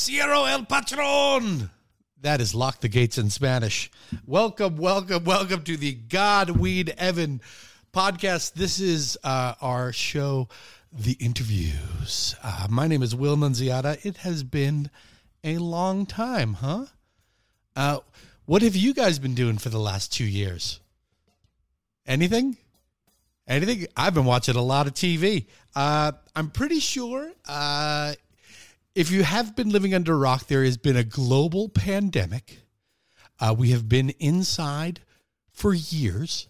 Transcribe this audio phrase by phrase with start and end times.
[0.00, 1.68] Cierro el Patron.
[2.22, 3.90] That is lock the gates in Spanish.
[4.24, 7.42] Welcome, welcome, welcome to the God Weed Evan
[7.92, 8.54] podcast.
[8.54, 10.48] This is uh, our show,
[10.90, 12.34] The Interviews.
[12.42, 14.02] Uh, my name is Will Nunziata.
[14.02, 14.88] It has been
[15.44, 16.86] a long time, huh?
[17.76, 17.98] Uh,
[18.46, 20.80] what have you guys been doing for the last two years?
[22.06, 22.56] Anything?
[23.46, 23.86] Anything?
[23.98, 25.44] I've been watching a lot of TV.
[25.76, 28.14] Uh, I'm pretty sure uh,
[28.94, 32.60] if you have been living under a rock, there has been a global pandemic.
[33.38, 35.00] Uh, we have been inside
[35.52, 36.48] for years,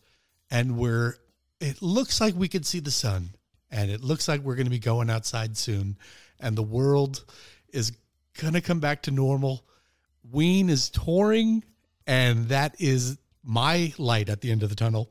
[0.50, 1.14] and we're.
[1.60, 3.30] It looks like we can see the sun,
[3.70, 5.98] and it looks like we're going to be going outside soon,
[6.40, 7.24] and the world
[7.72, 7.92] is
[8.40, 9.64] going to come back to normal.
[10.30, 11.62] Ween is touring,
[12.06, 15.10] and that is my light at the end of the tunnel.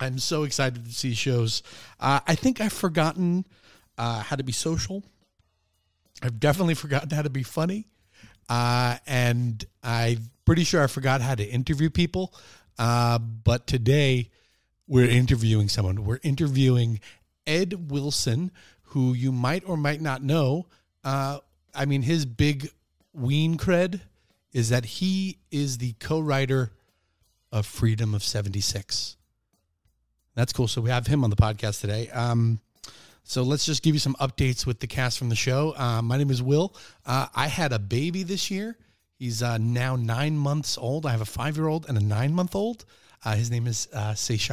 [0.00, 1.62] I'm so excited to see shows.
[2.00, 3.46] Uh, I think I've forgotten
[3.98, 5.04] uh, how to be social.
[6.22, 7.88] I've definitely forgotten how to be funny.
[8.48, 12.32] Uh, and I'm pretty sure I forgot how to interview people.
[12.78, 14.30] Uh, but today
[14.86, 16.04] we're interviewing someone.
[16.04, 17.00] We're interviewing
[17.46, 20.66] Ed Wilson, who you might or might not know.
[21.02, 21.38] Uh,
[21.74, 22.70] I mean, his big
[23.12, 24.00] ween cred
[24.52, 26.72] is that he is the co writer
[27.50, 29.16] of Freedom of 76.
[30.34, 30.68] That's cool.
[30.68, 32.08] So we have him on the podcast today.
[32.10, 32.60] Um,
[33.24, 35.74] so let's just give you some updates with the cast from the show.
[35.76, 36.74] Uh, my name is Will.
[37.06, 38.76] Uh, I had a baby this year.
[39.18, 41.06] He's uh, now nine months old.
[41.06, 42.84] I have a five year old and a nine month old.
[43.24, 44.50] Uh, his name is uh, Fish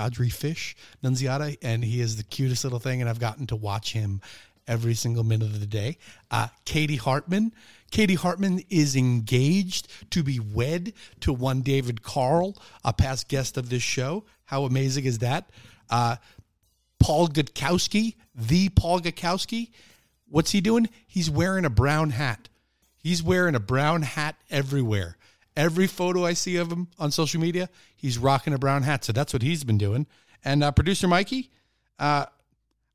[1.04, 3.02] Nunziata, and he is the cutest little thing.
[3.02, 4.22] And I've gotten to watch him
[4.68, 5.98] every single minute of the day.
[6.30, 7.52] Uh, Katie Hartman.
[7.90, 13.70] Katie Hartman is engaged to be wed to one David Carl, a past guest of
[13.70, 14.26] this show.
[14.46, 15.50] How amazing is that?
[17.00, 19.72] Paul Gutkowski, the Paul Gutkowski,
[20.28, 20.90] what's he doing?
[21.08, 22.50] He's wearing a brown hat.
[22.98, 25.18] He's wearing a brown hat everywhere.
[25.56, 29.04] Every photo I see of him on social media, he's rocking a brown hat.
[29.04, 30.06] So that's what he's been doing.
[30.44, 31.52] And uh, producer Mikey,
[31.98, 32.26] uh,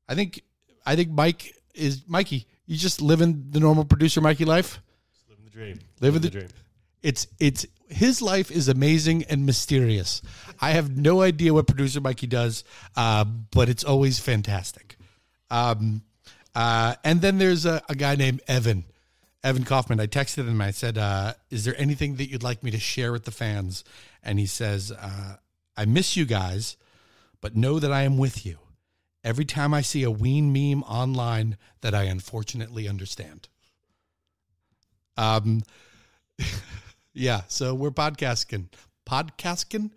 [0.07, 0.41] I think
[0.85, 2.47] I think Mike is Mikey.
[2.65, 4.79] You just living the normal producer Mikey life.
[5.13, 5.79] Just living the dream.
[5.99, 6.47] Living the, dream.
[7.05, 10.23] It's it's his life is amazing and mysterious.
[10.59, 12.63] I have no idea what producer Mikey does,
[12.95, 14.97] uh, but it's always fantastic.
[15.51, 16.01] Um,
[16.55, 18.85] uh, and then there's a, a, guy named Evan,
[19.43, 19.99] Evan Kaufman.
[19.99, 20.59] I texted him.
[20.59, 23.31] And I said, uh, "Is there anything that you'd like me to share with the
[23.31, 23.83] fans?"
[24.23, 25.35] And he says, uh,
[25.77, 26.75] "I miss you guys,
[27.39, 28.57] but know that I am with you.
[29.23, 33.47] Every time I see a ween meme online that I unfortunately understand."
[35.17, 35.61] Um.
[37.17, 38.67] Yeah, so we're podcasting,
[39.07, 39.91] podcasting,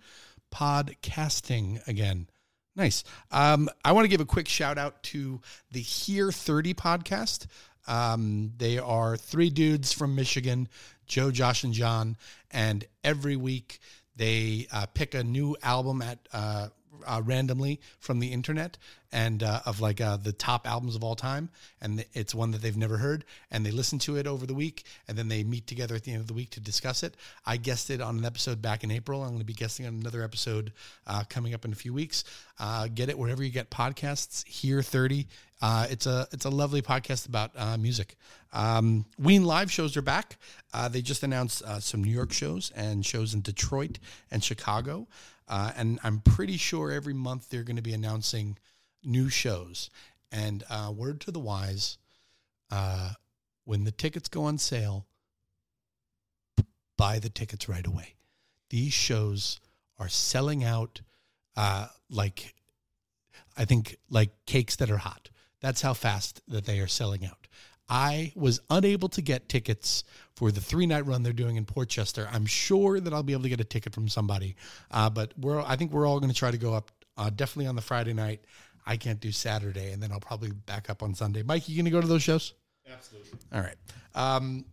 [0.54, 2.28] podcasting again.
[2.76, 3.02] Nice.
[3.32, 5.40] Um, I want to give a quick shout out to
[5.72, 7.48] the Here 30 podcast.
[7.88, 10.68] Um, they are three dudes from Michigan,
[11.08, 12.16] Joe, Josh, and John,
[12.52, 13.80] and every week
[14.14, 16.68] they uh, pick a new album at uh,
[17.06, 18.76] uh, randomly from the internet
[19.10, 21.49] and uh, of like uh, the top albums of all time,
[21.81, 24.84] and it's one that they've never heard, and they listen to it over the week,
[25.06, 27.16] and then they meet together at the end of the week to discuss it.
[27.47, 29.22] I guested on an episode back in April.
[29.22, 30.72] I'm going to be guesting on another episode
[31.06, 32.25] uh, coming up in a few weeks.
[32.59, 34.47] Uh, get it wherever you get podcasts.
[34.47, 35.26] Here, thirty.
[35.62, 38.16] Uh, it's a it's a lovely podcast about music.
[38.53, 40.37] Um, Ween live shows are back.
[40.91, 43.99] They just announced some New York shows and shows in Detroit
[44.31, 45.09] and Chicago.
[45.48, 48.59] Uh, and I'm pretty sure every month they're going to be announcing
[49.03, 49.91] new shows.
[50.31, 51.97] And uh, word to the wise,
[52.70, 53.12] uh,
[53.64, 55.06] when the tickets go on sale,
[56.97, 58.14] buy the tickets right away.
[58.69, 59.60] These shows
[59.98, 61.00] are selling out
[61.56, 62.54] uh, like,
[63.56, 65.31] I think, like cakes that are hot.
[65.60, 67.48] That's how fast that they are selling out.
[67.88, 70.04] I was unable to get tickets
[70.37, 72.28] for the three night run they're doing in Portchester.
[72.31, 74.56] I'm sure that I'll be able to get a ticket from somebody,
[74.91, 77.66] uh, but we're I think we're all going to try to go up uh, definitely
[77.66, 78.44] on the Friday night.
[78.87, 81.43] I can't do Saturday, and then I'll probably back up on Sunday.
[81.43, 82.55] Mike, you going to go to those shows?
[82.90, 83.38] Absolutely.
[83.52, 83.76] All right.
[84.14, 84.64] Um,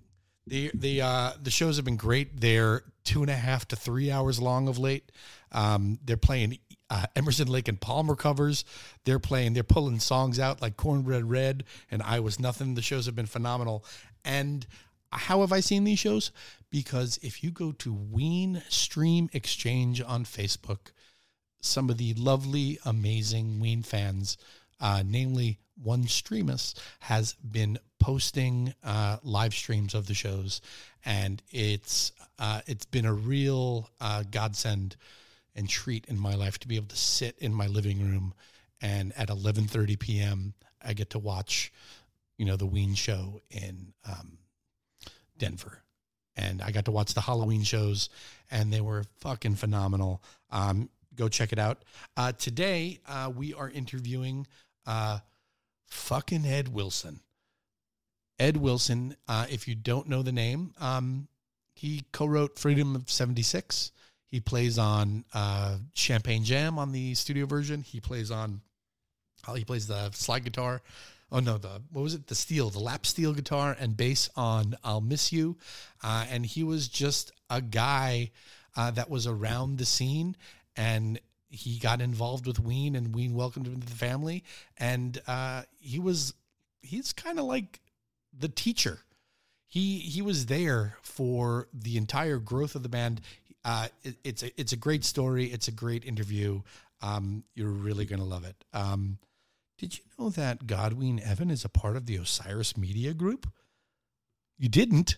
[0.47, 2.39] the the uh, the shows have been great.
[2.39, 5.11] They're two and a half to three hours long of late.
[5.51, 6.59] Um, they're playing
[6.89, 8.63] uh, Emerson Lake and Palmer covers.
[9.05, 9.53] They're playing.
[9.53, 12.75] They're pulling songs out like Cornbread Red and I Was Nothing.
[12.75, 13.85] The shows have been phenomenal.
[14.23, 14.65] And
[15.11, 16.31] how have I seen these shows?
[16.69, 20.91] Because if you go to Ween Stream Exchange on Facebook,
[21.61, 24.37] some of the lovely, amazing Ween fans,
[24.79, 30.61] uh, namely one Streamus, has been posting uh, live streams of the shows,
[31.05, 34.95] and it's uh, it's been a real uh, godsend
[35.55, 38.33] and treat in my life to be able to sit in my living room
[38.81, 40.53] and at 11:30 p.m.
[40.81, 41.71] I get to watch,
[42.37, 44.37] you know, the Ween show in um,
[45.37, 45.81] Denver.
[46.37, 48.09] And I got to watch the Halloween shows,
[48.51, 50.21] and they were fucking phenomenal.
[50.51, 51.83] Um, go check it out.
[52.17, 54.45] Uh, today, uh, we are interviewing
[54.85, 55.19] uh,
[55.85, 57.21] fucking Ed Wilson.
[58.37, 61.29] Ed Wilson, uh, if you don't know the name, um,
[61.73, 63.91] he co wrote Freedom of 76.
[64.27, 67.83] He plays on uh, Champagne Jam on the studio version.
[67.83, 68.61] He plays on,
[69.47, 70.81] uh, he plays the slide guitar.
[71.31, 72.27] Oh no, the what was it?
[72.27, 75.57] The steel, the lap steel guitar and bass on "I'll Miss You,"
[76.03, 78.31] uh, and he was just a guy
[78.75, 80.35] uh, that was around the scene,
[80.75, 81.19] and
[81.49, 84.43] he got involved with Ween, and Ween welcomed him to the family,
[84.77, 86.33] and uh, he was
[86.81, 87.79] he's kind of like
[88.37, 88.99] the teacher.
[89.67, 93.21] He he was there for the entire growth of the band.
[93.65, 95.45] Uh, it, it's a it's a great story.
[95.45, 96.61] It's a great interview.
[97.01, 98.55] Um, you're really gonna love it.
[98.71, 99.17] Um,
[99.79, 103.51] did you know that Godwin Evan is a part of the Osiris Media Group?
[104.57, 105.17] You didn't?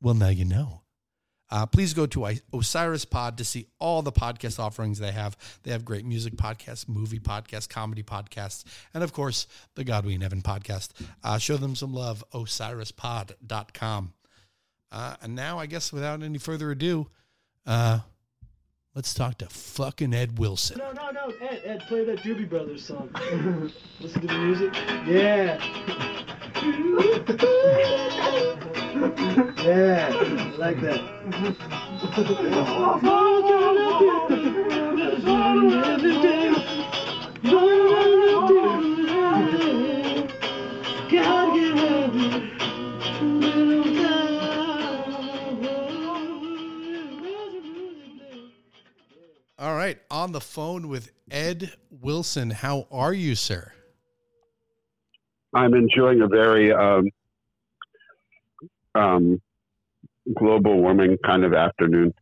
[0.00, 0.82] Well, now you know.
[1.50, 5.34] Uh, please go to Osiris Pod to see all the podcast offerings they have.
[5.62, 10.42] They have great music podcasts, movie podcasts, comedy podcasts, and of course, the Godwin Evan
[10.42, 10.90] podcast.
[11.24, 14.12] Uh, show them some love, osirispod.com.
[14.92, 17.08] Uh, and now, I guess, without any further ado,
[17.68, 18.00] uh,
[18.94, 20.78] let's talk to fucking Ed Wilson.
[20.78, 23.10] No, no, no, Ed, Ed, play that Doobie Brothers song.
[24.00, 24.74] Listen to the music.
[25.06, 25.58] Yeah.
[29.64, 30.98] yeah, I like that.
[49.60, 52.48] All right, on the phone with Ed Wilson.
[52.48, 53.72] How are you, sir?
[55.52, 57.08] I'm enjoying a very um,
[58.94, 59.42] um,
[60.32, 62.14] global warming kind of afternoon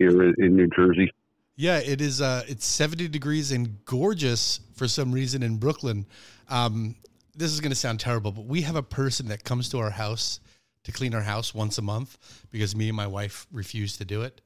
[0.00, 1.12] here in New Jersey.
[1.54, 2.20] Yeah, it is.
[2.20, 6.06] Uh, it's 70 degrees and gorgeous for some reason in Brooklyn.
[6.48, 6.96] Um,
[7.36, 9.90] this is going to sound terrible, but we have a person that comes to our
[9.90, 10.40] house
[10.82, 12.18] to clean our house once a month
[12.50, 14.40] because me and my wife refuse to do it.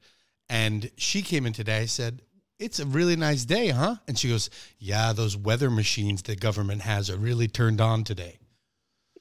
[0.50, 1.86] And she came in today.
[1.86, 2.20] Said,
[2.58, 3.96] it's a really nice day, huh?
[4.06, 8.38] And she goes, Yeah, those weather machines the government has are really turned on today.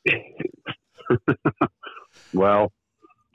[2.33, 2.71] well,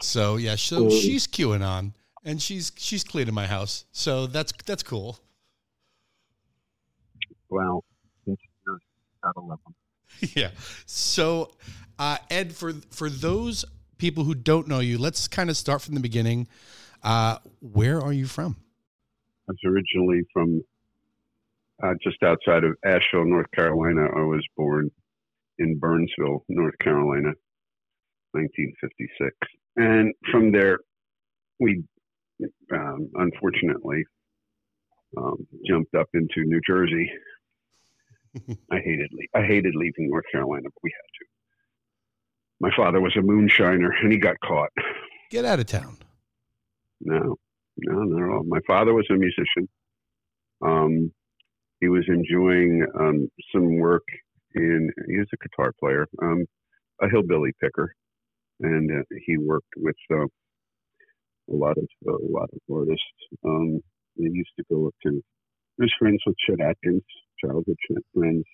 [0.00, 3.84] so yeah, so um, she's queuing on and she's she's cleaning my house.
[3.92, 5.18] So that's that's cool.
[7.48, 7.84] Well,
[10.34, 10.50] yeah.
[10.86, 11.52] So,
[11.98, 13.64] uh, Ed, for for those
[13.98, 16.48] people who don't know you, let's kind of start from the beginning.
[17.02, 18.56] Uh, where are you from?
[19.48, 20.62] I was originally from
[21.82, 24.02] uh, just outside of Asheville, North Carolina.
[24.14, 24.90] I was born
[25.58, 27.32] in Burnsville, North Carolina,
[28.32, 29.34] 1956.
[29.76, 30.80] And from there,
[31.60, 31.82] we
[32.72, 34.04] um, unfortunately
[35.16, 37.10] um, jumped up into New Jersey.
[38.70, 41.26] I hated I hated leaving North Carolina, but we had to.
[42.60, 44.70] My father was a moonshiner, and he got caught.
[45.30, 45.96] Get out of town.
[47.00, 47.36] No,
[47.78, 48.44] no, all.
[48.44, 49.68] My father was a musician.
[50.62, 51.12] Um,
[51.80, 54.04] he was enjoying um, some work
[54.54, 54.90] in.
[55.08, 56.44] He was a guitar player, um,
[57.00, 57.94] a hillbilly picker,
[58.60, 63.02] and uh, he worked with uh, a lot of uh, a lot of artists.
[63.44, 63.80] Um,
[64.16, 65.10] he used to go up to.
[65.10, 67.04] He was friends with Chet Atkins,
[67.44, 67.76] childhood
[68.12, 68.44] friends,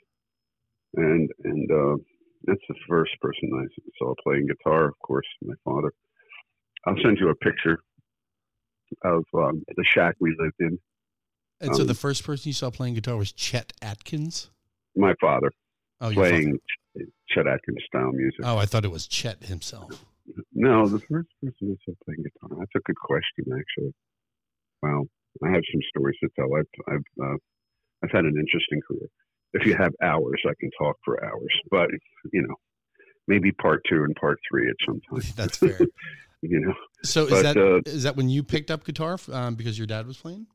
[0.97, 1.97] and and uh,
[2.45, 3.67] that's the first person I
[3.99, 4.89] saw playing guitar.
[4.89, 5.93] Of course, my father.
[6.87, 7.79] I'll send you a picture
[9.03, 10.79] of um, the shack we lived in.
[11.61, 14.51] And um, so the first person you saw playing guitar was Chet Atkins?
[14.97, 15.51] My father.
[16.01, 16.59] Oh, playing
[16.97, 17.07] father.
[17.29, 18.41] Chet Atkins style music.
[18.45, 20.05] Oh, I thought it was Chet himself.
[20.55, 22.59] No, the first person I saw playing guitar.
[22.59, 23.93] That's a good question, actually.
[24.83, 25.05] Well,
[25.43, 26.55] I have some stories to tell.
[26.55, 27.37] I've I've uh,
[28.03, 29.09] I've had an interesting career.
[29.55, 31.61] If you have hours, I can talk for hours.
[31.71, 31.91] But
[32.33, 32.55] you know,
[33.27, 35.23] maybe part two and part three at some time.
[35.37, 35.79] That's fair.
[36.49, 36.75] you know.
[37.03, 39.87] So is but, that uh, is that when you picked up guitar um, because your
[39.87, 40.47] dad was playing?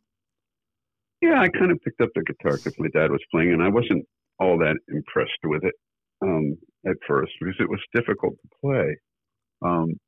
[1.21, 3.67] Yeah, I kind of picked up the guitar because my dad was playing, and I
[3.67, 4.05] wasn't
[4.39, 5.75] all that impressed with it
[6.21, 8.97] um, at first because it was difficult to play.
[9.61, 9.99] Um,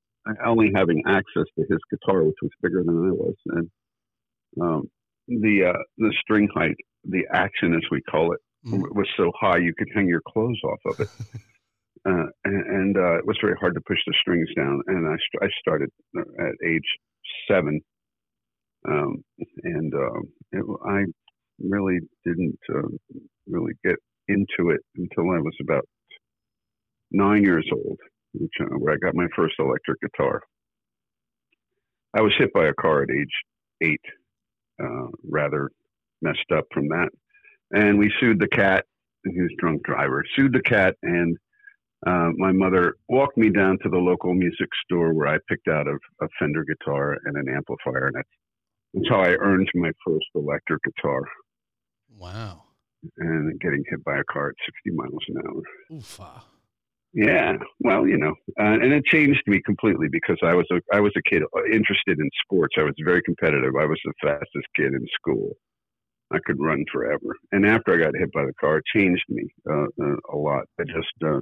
[0.45, 3.69] only having access to his guitar, which was bigger than I was, and
[4.61, 4.89] um,
[5.27, 8.81] the uh, the string height, the action as we call it, mm.
[8.95, 11.09] was so high you could hang your clothes off of it.
[12.09, 14.81] uh, and, and uh, it was very hard to push the strings down.
[14.87, 16.89] And I, st- I started at age
[17.49, 17.81] seven,
[18.87, 19.23] um,
[19.63, 20.19] and uh,
[20.53, 21.05] it, I
[21.59, 22.89] really didn't uh,
[23.47, 23.95] really get
[24.27, 25.85] into it until I was about
[27.11, 27.99] nine years old.
[28.33, 30.41] which uh, where I got my first electric guitar.
[32.15, 33.27] I was hit by a car at age
[33.83, 34.01] eight,
[34.83, 35.69] uh, rather
[36.21, 37.09] messed up from that,
[37.71, 38.85] and we sued the cat.
[39.25, 40.23] He was drunk driver.
[40.35, 41.37] Sued the cat, and
[42.07, 45.87] uh, my mother walked me down to the local music store where I picked out
[45.87, 48.29] a, a Fender guitar and an amplifier, and that's,
[48.93, 51.21] that's how I earned my first electric guitar.
[52.17, 52.63] Wow.
[53.17, 54.55] And getting hit by a car at
[54.85, 55.97] 60 miles an hour.
[55.97, 56.41] Oofa.
[57.13, 61.01] Yeah, well, you know, uh, and it changed me completely because I was a I
[61.01, 62.75] was a kid interested in sports.
[62.77, 63.73] I was very competitive.
[63.77, 65.57] I was the fastest kid in school.
[66.31, 67.35] I could run forever.
[67.51, 70.65] And after I got hit by the car, it changed me uh, uh, a lot.
[70.79, 71.39] I just, uh,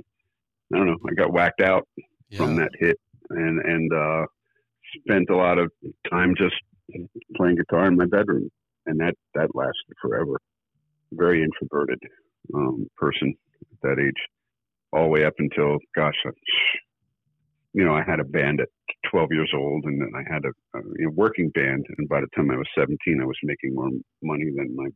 [0.74, 1.88] I don't know, I got whacked out
[2.30, 2.38] Yeah.
[2.38, 2.98] from that hit,
[3.30, 4.26] and and uh,
[5.06, 5.72] spent a lot of
[6.10, 6.56] time just
[7.36, 8.50] playing guitar in my bedroom,
[8.86, 10.40] and that that lasted forever.
[11.12, 12.00] Very introverted
[12.54, 14.22] um, person at that age,
[14.94, 16.30] all the way up until gosh, I,
[17.74, 18.70] you know, I had a band at
[19.12, 22.22] 12 years old, and then I had a, a you know, working band, and by
[22.22, 23.90] the time I was 17, I was making more
[24.22, 24.88] money than my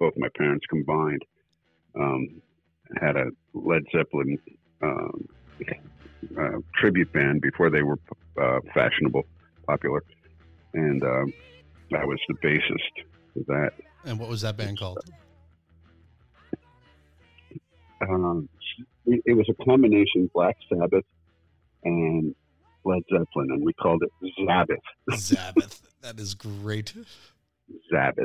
[0.00, 1.22] both my parents combined.
[1.98, 2.42] Um,
[3.00, 4.38] I had a Led Zeppelin
[4.84, 5.26] um,
[6.38, 7.98] uh, tribute band before they were
[8.40, 9.22] uh, fashionable,
[9.66, 10.02] popular,
[10.72, 11.32] and um,
[11.96, 13.72] I was the bassist for that.
[14.04, 14.98] And what was that band called?
[18.08, 18.48] Um,
[19.06, 21.04] it it was a combination Black Sabbath
[21.84, 22.34] and
[22.84, 24.76] Led Zeppelin, and we called it Zabbath.
[25.10, 25.80] Zabbath.
[26.02, 26.92] That is great.
[27.92, 28.24] Zabbath,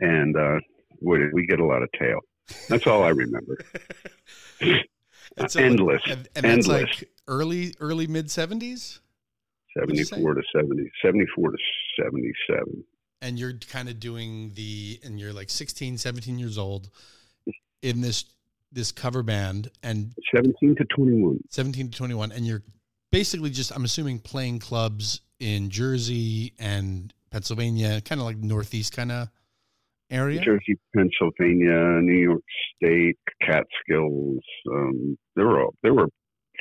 [0.00, 0.58] and uh,
[1.00, 2.20] we, we get a lot of tail.
[2.68, 3.56] That's all I remember.
[5.36, 6.02] And uh, Endless.
[6.08, 6.68] And, and Endless.
[6.68, 9.00] like early, early mid seventies.
[9.74, 10.16] What'd you say?
[10.16, 11.58] 74 to 70, 74 to
[12.02, 12.84] 77.
[13.22, 16.90] And you're kind of doing the, and you're like 16, 17 years old
[17.82, 18.24] in this,
[18.72, 21.40] this cover band and 17 to 21.
[21.50, 22.32] 17 to 21.
[22.32, 22.62] And you're
[23.10, 29.12] basically just, I'm assuming playing clubs in Jersey and Pennsylvania, kind of like Northeast kind
[29.12, 29.28] of
[30.10, 30.40] area.
[30.40, 32.42] Jersey, Pennsylvania, New York
[32.76, 34.42] State, Catskills.
[34.70, 36.08] Um, there were there were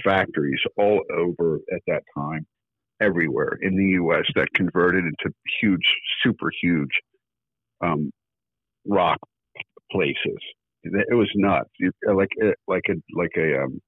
[0.03, 2.45] factories all over at that time,
[3.01, 4.25] everywhere in the U.S.
[4.35, 5.85] that converted into huge,
[6.23, 6.91] super huge
[7.81, 8.11] um,
[8.87, 9.19] rock
[9.91, 10.37] places.
[10.83, 11.69] It was nuts.
[12.07, 13.81] Like uh, like a like a um,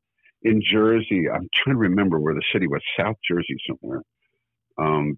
[0.44, 1.30] in Jersey.
[1.30, 2.82] I'm trying to remember where the city was.
[3.00, 4.02] South Jersey somewhere.
[4.78, 5.18] Um,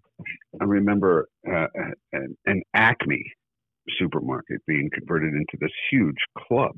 [0.60, 1.68] I remember uh,
[2.12, 3.24] an, an Acme
[4.00, 6.76] supermarket being converted into this huge club.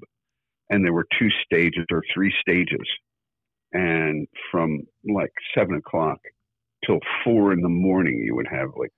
[0.69, 2.87] And there were two stages or three stages.
[3.73, 6.19] And from like seven o'clock
[6.85, 8.91] till four in the morning, you would have like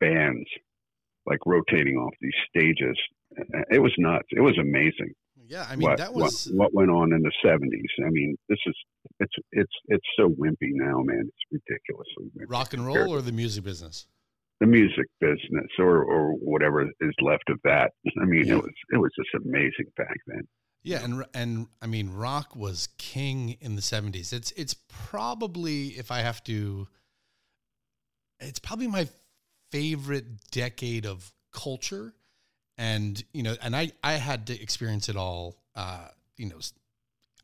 [0.00, 0.48] bands
[1.26, 2.96] like rotating off these stages.
[3.70, 4.28] It was nuts.
[4.30, 5.12] It was amazing
[5.46, 5.66] Yeah.
[5.68, 7.90] I mean, what, that was, what, went on in the seventies.
[8.04, 8.74] I mean, this is
[9.20, 11.28] it's it's it's so wimpy now, man.
[11.28, 12.50] It's ridiculously wimpy.
[12.50, 14.06] rock and roll or the music business?
[14.60, 17.92] The music business or or whatever is left of that.
[18.20, 18.54] I mean, Yeah.
[18.54, 20.42] it was it was just amazing back then.
[20.82, 24.32] Yeah, and and I mean, rock was king in the seventies.
[24.32, 26.86] It's it's probably if I have to,
[28.40, 29.08] it's probably my
[29.70, 32.14] favorite decade of culture,
[32.76, 35.56] and you know, and I I had to experience it all.
[35.74, 36.58] Uh, you know,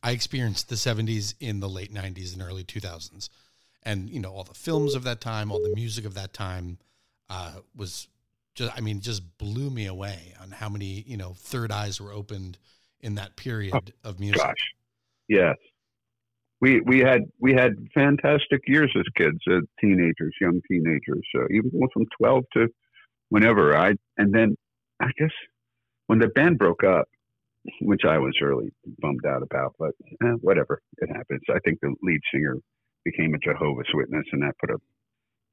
[0.02, 3.30] I experienced the seventies in the late nineties and early two thousands,
[3.82, 6.78] and you know, all the films of that time, all the music of that time,
[7.34, 8.08] uh, was
[8.54, 12.12] just I mean, just blew me away on how many you know third eyes were
[12.12, 12.58] opened
[13.00, 14.40] in that period of music.
[14.40, 14.72] Gosh,
[15.28, 15.56] yes,
[16.60, 21.70] we we had we had fantastic years as kids, as teenagers, young teenagers, uh, even
[21.92, 22.68] from twelve to
[23.30, 23.76] whenever.
[23.76, 24.56] I and then
[25.00, 25.34] I guess
[26.06, 27.08] when the band broke up,
[27.80, 31.42] which I was really bummed out about, but eh, whatever, it happens.
[31.50, 32.58] I think the lead singer
[33.04, 34.78] became a Jehovah's Witness, and that put a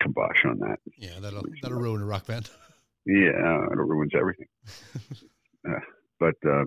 [0.01, 0.79] kibosh on that.
[0.97, 2.49] Yeah, that'll that'll ruin a rock band.
[3.03, 4.45] Yeah, it ruins everything.
[5.67, 5.79] uh,
[6.19, 6.65] but uh,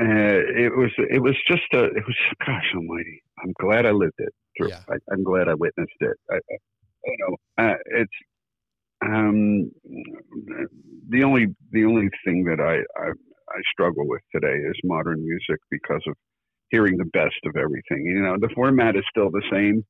[0.00, 2.16] uh, it was it was just a it was
[2.46, 3.24] gosh almighty.
[3.42, 4.32] I'm glad I lived it.
[4.56, 4.68] Through.
[4.68, 4.82] Yeah.
[4.88, 6.16] I, I'm glad I witnessed it.
[6.30, 6.56] I, I,
[7.06, 8.12] you know, uh, it's
[9.04, 9.70] um,
[11.08, 15.58] the only the only thing that I, I I struggle with today is modern music
[15.70, 16.14] because of
[16.70, 18.06] hearing the best of everything.
[18.06, 19.84] You know, the format is still the same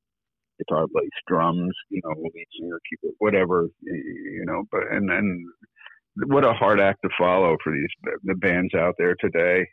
[0.58, 5.44] guitar, bass, drums, you know, lead singer, keyboard, whatever, you know, but, and then
[6.26, 9.66] what a hard act to follow for these, the bands out there today,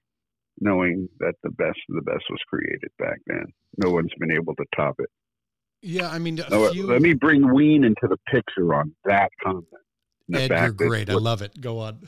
[0.59, 3.45] knowing that the best of the best was created back then.
[3.77, 5.09] No one's been able to top it.
[5.81, 9.65] Yeah, I mean, Now, few, let me bring Ween into the picture on that comment.
[10.33, 11.09] Ed, you're great.
[11.09, 11.59] I love it.
[11.59, 12.01] Go on.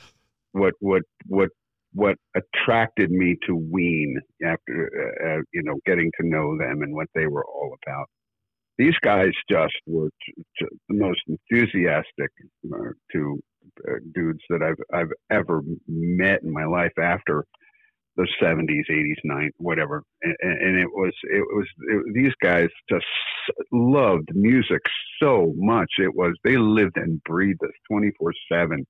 [0.52, 1.50] what, what, what
[1.94, 6.94] what attracted me to Ween after uh, uh, you know getting to know them and
[6.94, 8.08] what they were all about.
[8.82, 12.32] These guys just were t- t- the most enthusiastic
[12.74, 13.40] uh, two
[13.88, 17.46] uh, dudes that I've I've ever met in my life after
[18.16, 20.02] the 70s, 80s, 90s, whatever.
[20.24, 23.06] And, and it was, it was, it, these guys just
[23.72, 24.82] loved music
[25.22, 25.90] so much.
[26.00, 28.86] It was, they lived and breathed this 24 seven.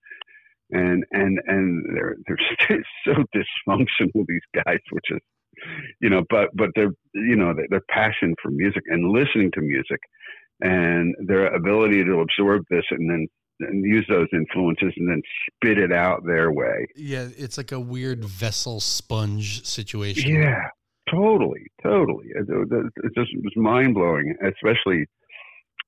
[0.71, 5.19] And, and, and they're, they're so dysfunctional, these guys, which is,
[5.99, 9.61] you know, but, but their, you know, their, their passion for music and listening to
[9.61, 9.99] music
[10.61, 13.27] and their ability to absorb this and then
[13.61, 15.21] and use those influences and then
[15.55, 16.87] spit it out their way.
[16.95, 20.35] Yeah, it's like a weird vessel sponge situation.
[20.35, 20.63] Yeah,
[21.09, 22.27] totally, totally.
[22.29, 25.05] It, it, it just was mind blowing, especially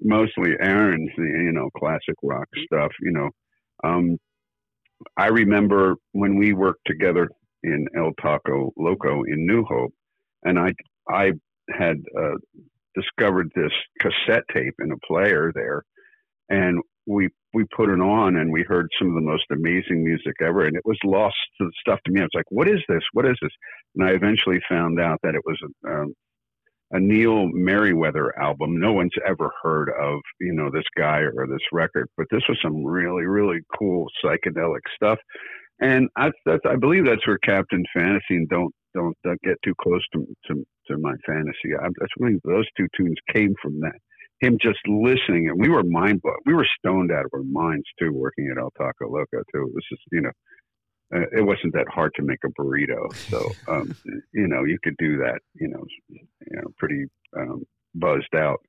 [0.01, 2.91] mostly Aaron's, you know, classic rock stuff.
[3.01, 3.29] You know,
[3.83, 4.17] um,
[5.17, 7.29] I remember when we worked together
[7.63, 9.93] in El Taco Loco in New Hope,
[10.43, 10.73] and I
[11.09, 11.31] I
[11.69, 12.35] had uh,
[12.95, 15.83] discovered this cassette tape in a player there,
[16.49, 20.33] and we we put it on and we heard some of the most amazing music
[20.41, 22.21] ever and it was lost to stuff to me.
[22.21, 23.03] I was like what is this?
[23.13, 23.51] What is this?
[23.95, 26.13] And i eventually found out that it was a, um,
[26.91, 28.79] a neil merryweather album.
[28.79, 32.57] No one's ever heard of you know this guy or this record but this was
[32.61, 35.19] some really really cool psychedelic stuff
[35.79, 39.73] and i that's, i believe that's where captain fantasy and don't don't, don't get too
[39.81, 43.95] close to to, to my fantasy I, that's really those two tunes came from that
[44.43, 46.35] him just listening, and we were mind blown.
[46.45, 49.67] We were stoned out of our minds too, working at El Taco Loco too.
[49.67, 50.31] It was just you know,
[51.15, 53.95] uh, it wasn't that hard to make a burrito, so um,
[54.33, 55.39] you know you could do that.
[55.55, 57.05] You know, you know, pretty
[57.37, 57.63] um,
[57.95, 58.59] buzzed out.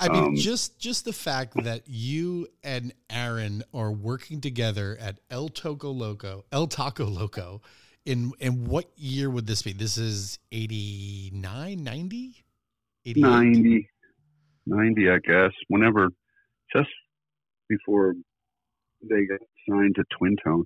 [0.00, 5.20] I mean, um, just just the fact that you and Aaron are working together at
[5.30, 7.62] El Taco Loco, El Taco Loco,
[8.04, 9.72] in in what year would this be?
[9.72, 12.44] This is 89, 90?
[13.06, 13.88] 90.
[14.66, 16.08] 90, I guess, whenever,
[16.74, 16.88] just
[17.68, 18.14] before
[19.02, 20.64] they got signed to Twin Tone.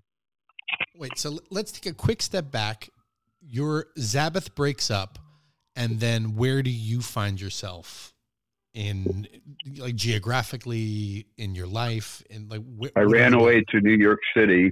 [0.96, 2.88] Wait, so let's take a quick step back.
[3.40, 5.18] Your Zabbath breaks up,
[5.74, 8.14] and then where do you find yourself
[8.74, 9.26] in,
[9.76, 12.22] like geographically in your life?
[12.30, 14.70] And like, wh- I ran away to New York City.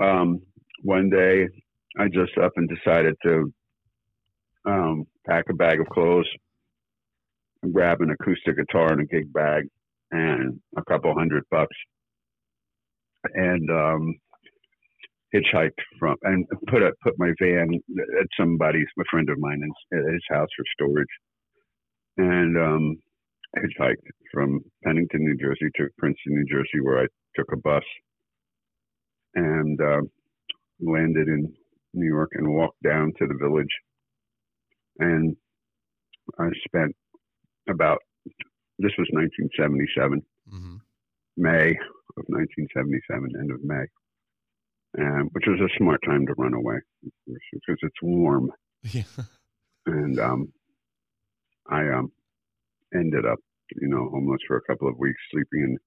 [0.00, 0.40] Um,
[0.82, 1.48] one day,
[1.98, 3.52] I just up and decided to
[4.66, 6.26] um, pack a bag of clothes
[7.72, 9.64] grab an acoustic guitar and a gig bag
[10.10, 11.76] and a couple hundred bucks
[13.34, 14.14] and um,
[15.34, 17.80] hitchhiked from and put a put my van
[18.20, 21.08] at somebody's a friend of mine at his house for storage
[22.16, 22.96] and um,
[23.56, 27.82] hitchhiked from Pennington, New Jersey to Princeton, New Jersey, where I took a bus
[29.34, 30.02] and uh,
[30.80, 31.52] landed in
[31.92, 33.68] New York and walked down to the village.
[34.98, 35.36] And
[36.38, 36.94] I spent
[37.68, 37.98] about
[38.78, 40.22] this was 1977,
[40.52, 40.76] mm-hmm.
[41.36, 41.70] May
[42.16, 43.84] of 1977, end of May,
[44.98, 46.76] um, which was a smart time to run away
[47.26, 48.50] because it's warm.
[48.92, 49.04] Yeah.
[49.86, 50.52] And um,
[51.70, 52.12] I um,
[52.94, 53.38] ended up,
[53.80, 55.78] you know, homeless for a couple of weeks, sleeping in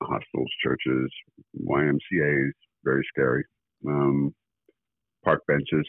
[0.00, 1.10] hospitals, churches,
[1.60, 3.44] YMCA's, very scary.
[3.86, 4.34] Um,
[5.24, 5.86] park benches.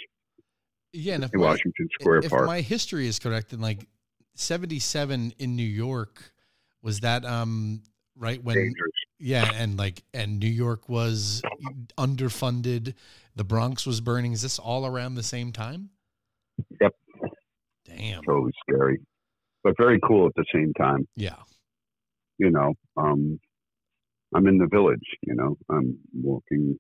[0.92, 2.46] Yeah, and in my, Washington Square if Park.
[2.46, 3.88] my history is correct, then like
[4.36, 6.32] 77 in New York
[6.82, 7.82] was that um
[8.16, 8.92] right when Dangerous.
[9.20, 11.42] yeah and like and New York was
[11.98, 12.94] underfunded
[13.36, 15.90] the Bronx was burning is this all around the same time
[17.98, 19.00] damn totally scary
[19.64, 21.36] but very cool at the same time yeah
[22.38, 23.40] you know um
[24.36, 26.78] I'm in the village you know I'm walking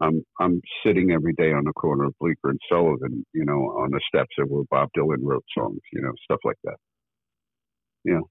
[0.00, 3.90] I'm I'm sitting every day on the corner of Bleecker and Sullivan, you know, on
[3.90, 6.76] the steps of where Bob Dylan wrote songs, you know, stuff like that
[8.04, 8.28] you know,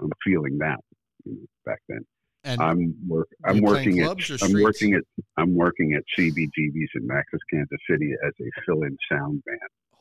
[0.00, 0.78] I'm feeling that
[1.24, 2.04] you know, back then.
[2.42, 3.28] And I'm work.
[3.44, 4.42] I'm working at.
[4.42, 5.02] I'm working at.
[5.36, 9.58] I'm working at CBGB's in Max's, Kansas City as a fill-in sound man.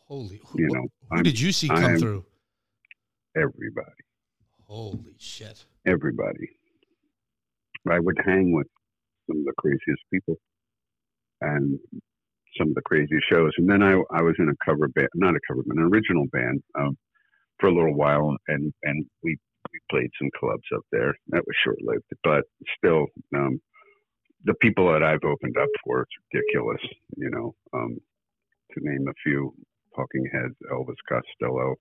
[0.10, 2.26] Holy, who, you know, who I'm, did you see come I'm, through?
[3.38, 4.04] Everybody.
[4.66, 5.66] Holy shit!
[5.86, 6.50] Everybody.
[7.90, 8.68] I would hang with
[9.28, 10.36] some of the craziest people,
[11.42, 11.80] and
[12.58, 13.52] some of the craziest shows.
[13.58, 16.26] And then I, I was in a cover band, not a cover band, an original
[16.32, 16.62] band.
[16.78, 16.98] Um,
[17.60, 19.38] for a little while, and and we
[19.72, 21.14] we played some clubs up there.
[21.28, 22.44] That was short lived, but
[22.78, 23.60] still, um,
[24.46, 26.82] the people that I've opened up for, it's ridiculous.
[27.18, 27.98] You know, um,
[28.72, 29.54] to name a few:
[30.00, 31.76] Talking Heads, Elvis Costello.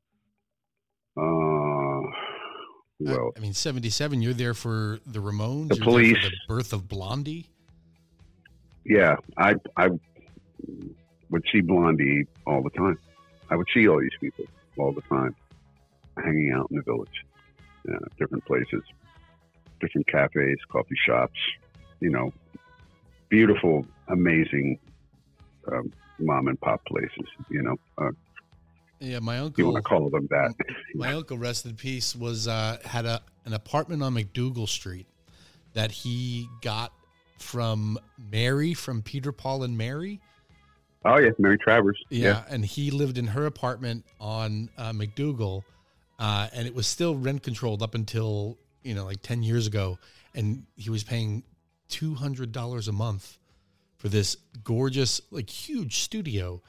[1.17, 2.11] Uh,
[2.99, 4.23] well, I mean, seventy-seven.
[4.23, 5.69] You're there for the Ramones.
[5.69, 6.17] The Police.
[6.21, 7.47] the birth of Blondie.
[8.85, 9.89] yeah, I I
[11.31, 12.99] would see Blondie all the time.
[13.51, 14.47] I would see all these people
[14.79, 15.35] all the time,
[16.17, 17.25] hanging out in the village,
[17.89, 18.83] uh, different places,
[19.81, 21.39] different cafes, coffee shops.
[22.01, 22.33] You know,
[23.29, 24.79] beautiful, amazing
[25.71, 27.27] um, mom and pop places.
[27.51, 28.11] You know, uh,
[29.01, 29.65] Yeah, my uncle.
[29.65, 30.55] you want to call them that?
[30.95, 35.07] My uncle, rest in peace, was uh, had a an apartment on MacDougal Street
[35.75, 36.93] that he got
[37.39, 37.99] from
[38.31, 40.21] Mary from Peter Paul and Mary.
[41.05, 41.99] Oh yeah, Mary Travers.
[42.11, 45.63] Yeah, and he lived in her apartment on uh, MacDougal,
[46.19, 49.99] uh, and it was still rent controlled up until you know like ten years ago,
[50.35, 51.45] and he was paying
[51.89, 53.39] two hundred dollars a month
[53.99, 56.63] for this gorgeous, like huge studio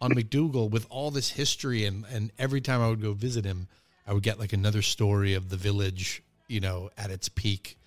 [0.00, 3.68] on MacDougal with all this history, and and every time I would go visit him,
[4.06, 7.78] I would get like another story of the village, you know, at its peak.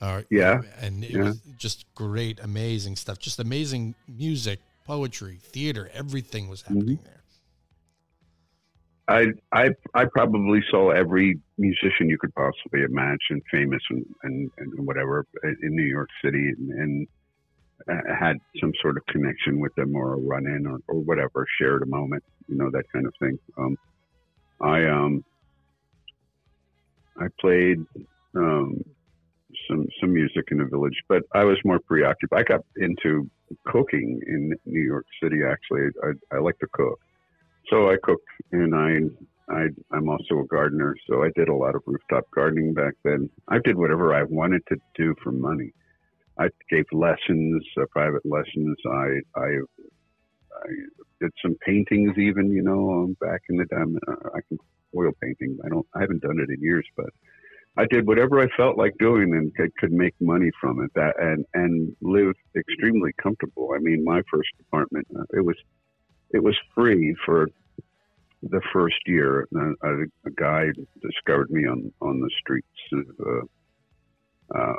[0.00, 1.22] Uh, Yeah, and it yeah.
[1.22, 3.18] was just great, amazing stuff.
[3.18, 6.78] Just amazing music, poetry, theater, everything was Mm-hmm.
[6.78, 7.22] happening there.
[9.08, 14.86] I I I probably saw every musician you could possibly imagine, famous and and, and
[14.86, 17.08] whatever, in New York City, and, and
[17.88, 21.82] had some sort of connection with them or a run in or, or whatever, shared
[21.82, 23.38] a moment, you know, that kind of thing.
[23.56, 23.76] Um,
[24.60, 25.24] I um
[27.20, 27.78] I played
[28.36, 28.80] um,
[29.68, 32.40] some some music in the village, but I was more preoccupied.
[32.40, 33.28] I got into
[33.66, 35.38] cooking in New York City.
[35.48, 36.98] Actually, I, I like to cook.
[37.70, 40.94] So I cooked, and I, I, I'm also a gardener.
[41.08, 43.28] So I did a lot of rooftop gardening back then.
[43.48, 45.72] I did whatever I wanted to do for money.
[46.38, 48.76] I gave lessons, uh, private lessons.
[48.86, 49.48] I, I,
[50.54, 50.68] I
[51.20, 53.98] did some paintings, even you know, um, back in the time.
[54.06, 54.58] Uh, I can
[54.96, 55.58] oil painting.
[55.64, 55.86] I don't.
[55.94, 57.10] I haven't done it in years, but
[57.76, 60.90] I did whatever I felt like doing and could, could make money from it.
[60.94, 63.70] That and and live extremely comfortable.
[63.74, 65.56] I mean, my first apartment, uh, it was
[66.30, 67.48] it was free for
[68.42, 69.48] the first year.
[69.54, 70.66] A, a, a guy
[71.02, 73.46] discovered me on, on the streets of uh,
[74.54, 74.72] uh,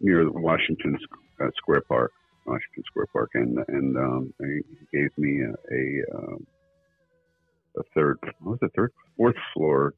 [0.00, 0.98] near Washington
[1.40, 2.12] uh, Square Park,
[2.46, 4.60] Washington Square Park, and and um, he
[4.98, 6.46] gave me a a, um,
[7.78, 9.94] a third, what was it, third, fourth floor,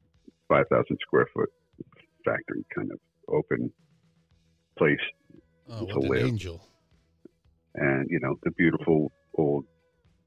[0.47, 1.49] five thousand square foot
[2.25, 3.71] factory kind of open
[4.77, 4.97] place
[5.69, 6.25] Oh, To what an live.
[6.25, 6.61] angel!
[7.75, 9.65] and you know the beautiful old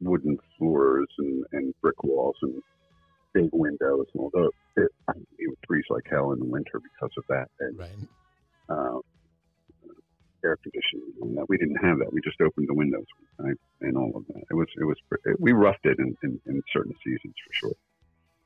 [0.01, 2.63] wooden floors and, and brick walls and
[3.33, 4.07] big windows.
[4.19, 4.91] Although it,
[5.39, 7.89] it would freeze like hell in the winter because of that, and Right?
[8.71, 8.99] Uh,
[10.45, 11.13] air conditioning.
[11.23, 12.13] And that we didn't have that.
[12.13, 13.07] We just opened the windows
[13.81, 14.43] and all of that.
[14.51, 14.97] It was it was
[15.39, 17.77] we roughed it in, in, in certain seasons for sure.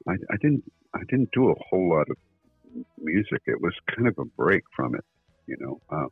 [0.08, 2.16] I, I didn't I didn't do a whole lot of
[2.98, 3.42] music.
[3.46, 5.04] It was kind of a break from it,
[5.46, 5.80] you know.
[5.90, 6.06] Uh,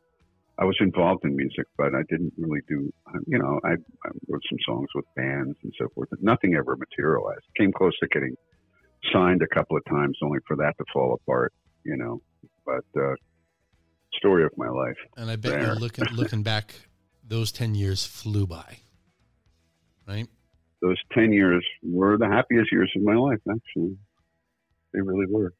[0.58, 2.92] I was involved in music, but I didn't really do.
[3.26, 6.10] You know, I, I wrote some songs with bands and so forth.
[6.10, 7.44] But nothing ever materialized.
[7.56, 8.36] Came close to getting
[9.12, 11.52] signed a couple of times, only for that to fall apart.
[11.84, 12.22] You know,
[12.64, 13.14] but uh,
[14.16, 14.96] story of my life.
[15.16, 15.66] And I bet There.
[15.66, 16.74] you're looking looking back,
[17.26, 18.78] those ten years flew by.
[20.06, 20.28] Right?
[20.80, 23.38] Those ten years were the happiest years of my life.
[23.48, 23.96] Actually,
[24.92, 25.54] they really were.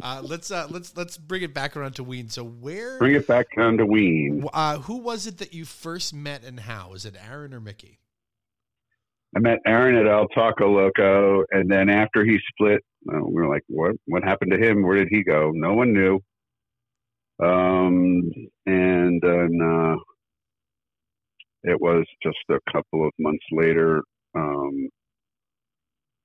[0.00, 2.28] Uh, let's uh, let's let's bring it back around to Ween.
[2.28, 2.98] So where?
[2.98, 4.46] Bring it back down to Ween.
[4.52, 6.92] Uh, who was it that you first met, and how?
[6.94, 7.98] Is it Aaron or Mickey?
[9.34, 13.62] I met Aaron at El Taco Loco, and then after he split, we were like,
[13.66, 13.96] "What?
[14.06, 14.82] What happened to him?
[14.82, 16.20] Where did he go?" No one knew.
[17.42, 18.30] Um,
[18.66, 19.96] and then uh,
[21.64, 24.02] it was just a couple of months later.
[24.34, 24.88] Um,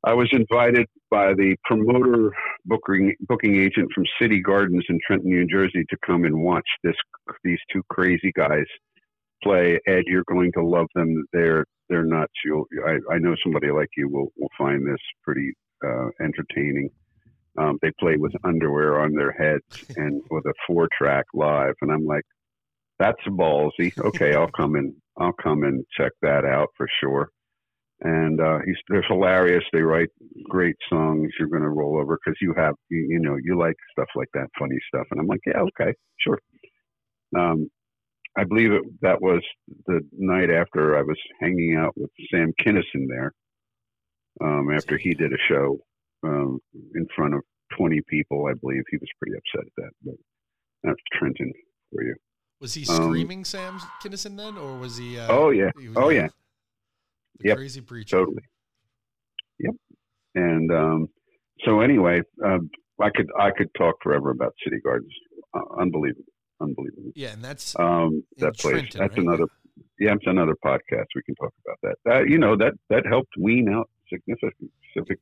[0.04, 2.32] I was invited by the promoter
[2.66, 6.96] booking booking agent from City Gardens in Trenton, New Jersey, to come and watch this
[7.44, 8.66] these two crazy guys
[9.44, 9.80] play.
[9.88, 11.26] Ed, you're going to love them.
[11.34, 12.34] They're they're nuts.
[12.46, 15.52] You'll I, I know somebody like you will will find this pretty
[15.86, 16.90] uh, entertaining.
[17.58, 21.92] Um, they play with underwear on their heads and with a four track live, and
[21.92, 22.24] I'm like,
[23.00, 23.98] that's ballsy.
[23.98, 27.30] Okay, I'll come and I'll come and check that out for sure.
[28.02, 29.64] And uh, he's they're hilarious.
[29.74, 30.10] They write
[30.50, 31.32] great songs.
[31.40, 34.30] You're going to roll over because you have you, you know you like stuff like
[34.34, 35.08] that, funny stuff.
[35.12, 36.40] And I'm like, yeah, okay, sure.
[37.36, 37.70] Um,
[38.38, 39.42] I believe it, that was
[39.88, 43.34] the night after I was hanging out with Sam Kinison there.
[44.40, 45.80] Um, after he did a show
[46.24, 46.60] um,
[46.96, 47.42] in front of
[47.78, 49.92] 20 people, I believe he was pretty upset at that.
[50.04, 50.16] But
[50.84, 51.52] that's Trenton
[51.92, 52.16] for you.
[52.60, 55.20] Was he Um, screaming Sam Kinison then, or was he?
[55.20, 55.70] Uh, Oh, yeah.
[55.80, 56.28] he Oh, yeah.
[57.40, 57.58] the Yep.
[57.58, 58.18] Crazy preacher.
[58.18, 58.42] Totally.
[59.60, 59.76] Yep.
[60.36, 61.08] And um,
[61.66, 65.14] so anyway, um, I could I could talk forever about City Gardens.
[65.54, 66.26] Uh, unbelievable,
[66.62, 67.12] unbelievable.
[67.16, 68.74] Yeah, and that's Um, that place.
[68.74, 69.20] Trenton, That's right?
[69.20, 69.46] another.
[70.00, 71.06] yeah, it's another podcast.
[71.16, 71.96] We can talk about that.
[72.06, 74.72] That you know that that helped wean out significant.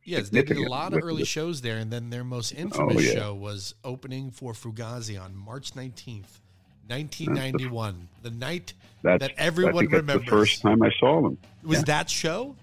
[0.03, 2.97] Yes, they did a lot of early shows there, and then their most oh, infamous
[2.97, 3.13] oh, yeah.
[3.13, 6.39] show was opening for Fugazi on March nineteenth,
[6.89, 10.25] nineteen ninety one, the night that's, that everyone remembers.
[10.25, 11.83] The first time I saw them was yeah.
[11.85, 12.55] that show.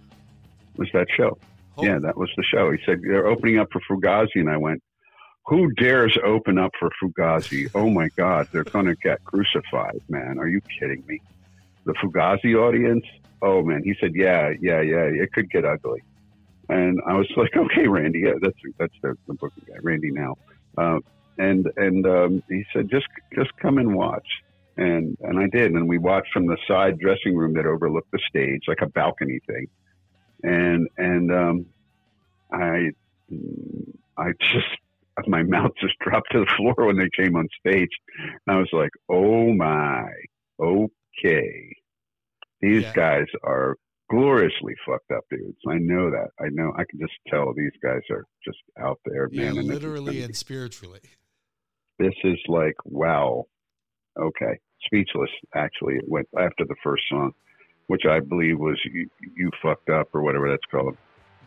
[0.77, 1.39] Was that show?
[1.73, 1.89] Holy.
[1.89, 2.71] Yeah, that was the show.
[2.71, 4.83] He said they're opening up for Fugazi, and I went,
[5.47, 7.71] "Who dares open up for Fugazi?
[7.75, 10.39] Oh my God, they're going to get crucified, man!
[10.39, 11.21] Are you kidding me?"
[11.85, 13.05] The Fugazi audience.
[13.43, 16.03] Oh man, he said, "Yeah, yeah, yeah, it could get ugly."
[16.69, 20.37] And I was like, "Okay, Randy, yeah, that's that's the, the booking guy, Randy Now."
[20.77, 20.99] Uh,
[21.39, 24.27] and and um, he said, "Just just come and watch."
[24.77, 28.21] And and I did, and we watched from the side dressing room that overlooked the
[28.31, 29.67] stage, like a balcony thing
[30.43, 31.67] and and um,
[32.53, 32.91] I
[34.17, 37.91] I just my mouth just dropped to the floor when they came on stage.
[38.19, 40.09] And I was like, oh my,
[40.59, 41.77] okay,
[42.61, 42.93] these yeah.
[42.95, 43.77] guys are
[44.13, 45.59] gloriously fucked up dudes.
[45.69, 46.29] I know that.
[46.39, 46.73] I know.
[46.77, 49.57] I can just tell these guys are just out there, man.
[49.57, 51.01] Yeah, literally and spiritually.
[51.99, 53.47] This is like wow.
[54.19, 55.31] Okay, speechless.
[55.55, 57.33] Actually, it went after the first song
[57.93, 60.97] which I believe was you, you fucked up or whatever that's called.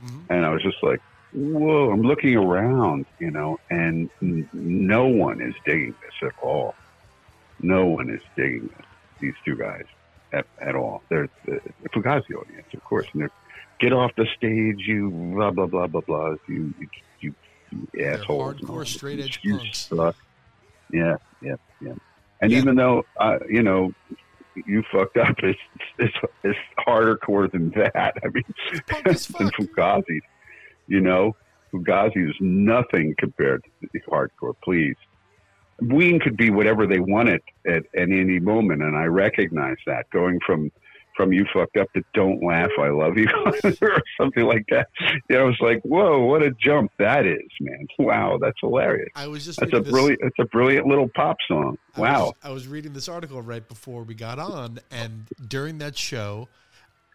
[0.03, 0.31] Mm-hmm.
[0.31, 1.01] And I was just like,
[1.33, 6.75] whoa, I'm looking around, you know, and n- no one is digging this at all.
[7.61, 8.85] No one is digging this,
[9.19, 9.85] these two guys
[10.33, 11.01] at, at all.
[11.09, 11.59] They're the
[11.89, 13.07] Fugazi audience, of course.
[13.13, 13.31] And they're,
[13.79, 16.35] get off the stage, you blah, blah, blah, blah, blah.
[16.47, 16.87] You, you,
[17.19, 17.35] you,
[17.71, 18.55] you assholes.
[18.55, 19.87] Hardcore straight edge punks.
[19.87, 20.15] Suck.
[20.91, 21.93] Yeah, yeah, yeah.
[22.41, 22.57] And yeah.
[22.57, 23.93] even though, uh, you know,
[24.65, 25.35] you fucked up.
[25.43, 25.59] It's
[25.99, 28.15] it's it's harder core than that.
[28.23, 28.43] I mean,
[28.93, 30.21] than Fugazi.
[30.87, 31.35] You know,
[31.73, 34.55] Fugazi is nothing compared to the hardcore.
[34.63, 34.95] Please,
[35.81, 40.09] Ween could be whatever they wanted at, at any moment, and I recognize that.
[40.09, 40.71] Going from
[41.15, 43.27] from you fucked up to don't laugh, I love you,
[43.81, 44.89] or something like that.
[45.29, 47.87] You know, I was like, whoa, what a jump that is, man!
[47.97, 49.09] Wow, that's hilarious.
[49.15, 51.77] I was just that's a brilliant, it's a brilliant little pop song.
[51.95, 52.25] I wow.
[52.25, 56.47] Was, I was reading this article right before we got on, and during that show,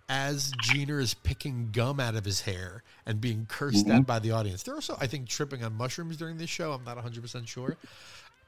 [0.08, 3.98] as Gener is picking gum out of his hair and being cursed mm-hmm.
[3.98, 6.72] at by the audience, they're also, I think, tripping on mushrooms during this show.
[6.72, 7.76] I'm not 100 percent sure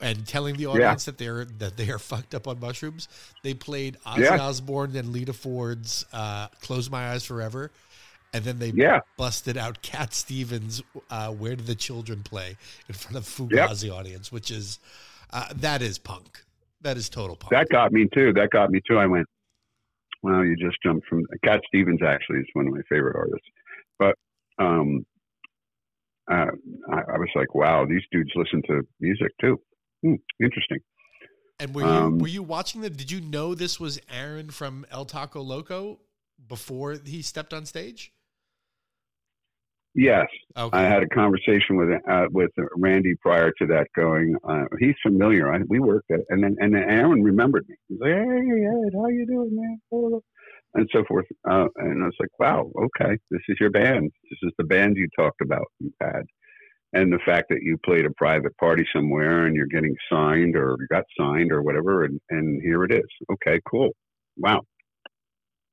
[0.02, 1.10] and telling the audience yeah.
[1.10, 3.08] that they're that they are fucked up on mushrooms.
[3.42, 4.40] They played Ozzy yeah.
[4.40, 7.70] Osbourne and Lita Ford's uh, "Close My Eyes Forever,"
[8.34, 9.00] and then they yeah.
[9.16, 12.56] busted out Cat Stevens' uh, "Where Do the Children Play"
[12.88, 13.94] in front of Fugazi yep.
[13.94, 14.80] audience, which is
[15.32, 16.44] uh, that is punk.
[16.82, 17.52] That is total punk.
[17.52, 18.32] That got me too.
[18.32, 18.98] That got me too.
[18.98, 19.26] I went,
[20.22, 22.00] well, you just jumped from Cat Stevens.
[22.04, 23.46] Actually, is one of my favorite artists,
[24.00, 24.16] but
[24.58, 25.06] um,
[26.30, 26.46] uh,
[26.90, 29.60] I, I, was like, wow, these dudes listen to music too.
[30.02, 30.78] Hmm, interesting.
[31.60, 32.90] And were you um, were you watching the?
[32.90, 36.00] Did you know this was Aaron from El Taco Loco
[36.48, 38.12] before he stepped on stage?
[39.94, 40.76] Yes, okay.
[40.76, 43.88] I had a conversation with uh, with Randy prior to that.
[43.94, 45.52] Going, uh, he's familiar.
[45.52, 47.76] I, we worked at, and then and then Aaron remembered me.
[47.88, 50.20] He's like, "Hey, Ed, how you doing, man?"
[50.74, 51.26] And so forth.
[51.48, 54.10] Uh, and I was like, "Wow, okay, this is your band.
[54.30, 55.66] This is the band you talked about.
[55.78, 56.22] You had."
[56.92, 60.76] And the fact that you played a private party somewhere and you're getting signed or
[60.90, 63.08] got signed or whatever and, and here it is.
[63.32, 63.90] Okay cool.
[64.36, 64.62] Wow.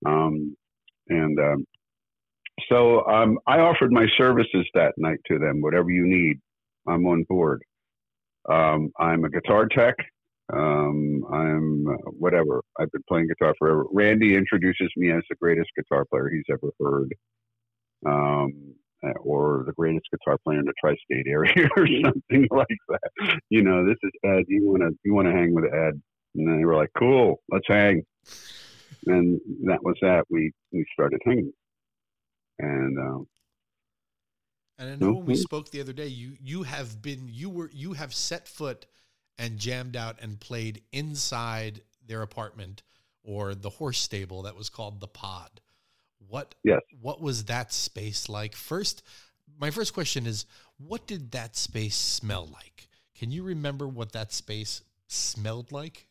[0.06, 0.56] Um,
[1.10, 1.66] and um,
[2.70, 6.38] so um, i offered my services that night to them whatever you need.
[6.88, 7.64] I'm on board.
[8.50, 9.96] Um, i'm a guitar tech.
[10.52, 12.62] Um, i'm uh, whatever.
[12.80, 13.86] I've been playing guitar forever.
[13.92, 17.14] Randy introduces me as the greatest guitar player he's ever heard.
[18.06, 18.76] Um,
[19.22, 23.40] or the greatest guitar player in the tri-state area or something like that.
[23.50, 24.44] You know, this is Ed.
[24.48, 26.02] You want to you want to hang with Ed?
[26.36, 28.04] And they were like, "Cool, let's hang."
[29.08, 30.26] And that was that.
[30.30, 31.54] We we started hanging,
[32.60, 32.98] and.
[32.98, 33.28] Um,
[34.78, 37.70] and I know when we spoke the other day, you you have been you were
[37.74, 38.86] you have set foot
[39.38, 42.84] and jammed out and played inside their apartment
[43.24, 45.62] or the horse stable that was called the Pod.
[46.28, 46.82] What yes.
[47.02, 48.56] what was that space like?
[48.56, 49.04] First,
[49.60, 50.46] my first question is
[50.78, 52.88] what did that space smell like?
[53.18, 56.08] Can you remember what that space smelled like?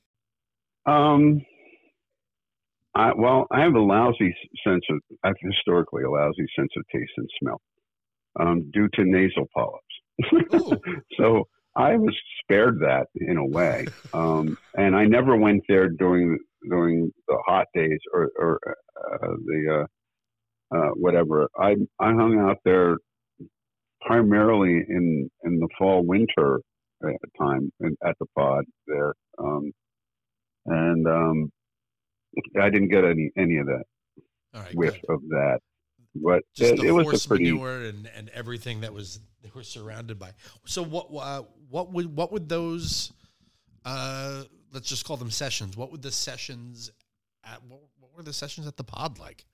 [0.86, 1.42] Um
[2.94, 4.34] I, well, I have a lousy
[4.66, 7.60] sense of, I've historically a lousy sense of taste and smell
[8.40, 10.82] um, due to nasal polyps.
[11.16, 13.86] so I was spared that in a way.
[14.12, 19.82] Um, and I never went there during during the hot days or, or uh, the
[19.82, 19.86] uh,
[20.74, 21.48] uh, whatever.
[21.58, 22.96] I I hung out there
[24.02, 26.60] primarily in in the fall winter
[27.38, 29.72] time in, at the pod there, um,
[30.66, 31.52] and um,
[32.60, 33.84] I didn't get any any of that
[34.54, 35.14] All right, whiff good.
[35.14, 35.60] of that,
[36.14, 37.44] but Just it, the it was horse a pretty.
[37.44, 40.32] manure and, and everything that was they were surrounded by.
[40.66, 43.12] So what uh, what would what would those
[43.84, 45.76] uh, let's just call them sessions?
[45.76, 46.90] What would the sessions
[47.44, 49.46] at what, what were the sessions at the pod like?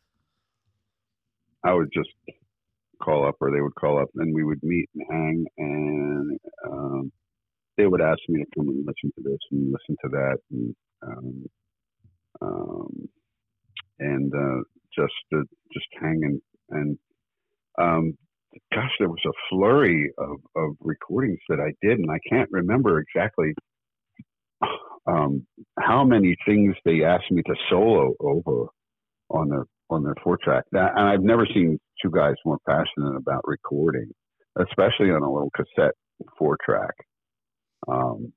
[1.65, 2.11] I would just
[3.03, 6.39] call up, or they would call up, and we would meet and hang, and
[6.71, 7.13] um,
[7.77, 10.77] they would ask me to come and listen to this and listen to that, and
[11.07, 11.45] um,
[12.43, 13.09] um,
[13.99, 14.63] and uh,
[14.95, 16.99] just uh, just hang and and
[17.81, 18.17] um,
[18.73, 23.01] gosh, there was a flurry of, of recordings that I did, and I can't remember
[23.01, 23.53] exactly
[25.07, 25.47] um,
[25.79, 28.69] how many things they asked me to solo over
[29.31, 30.65] on their on their four track.
[30.73, 34.11] That, and I've never seen two guys more passionate about recording,
[34.59, 35.95] especially on a little cassette
[36.39, 36.95] four track.
[37.89, 38.33] Um,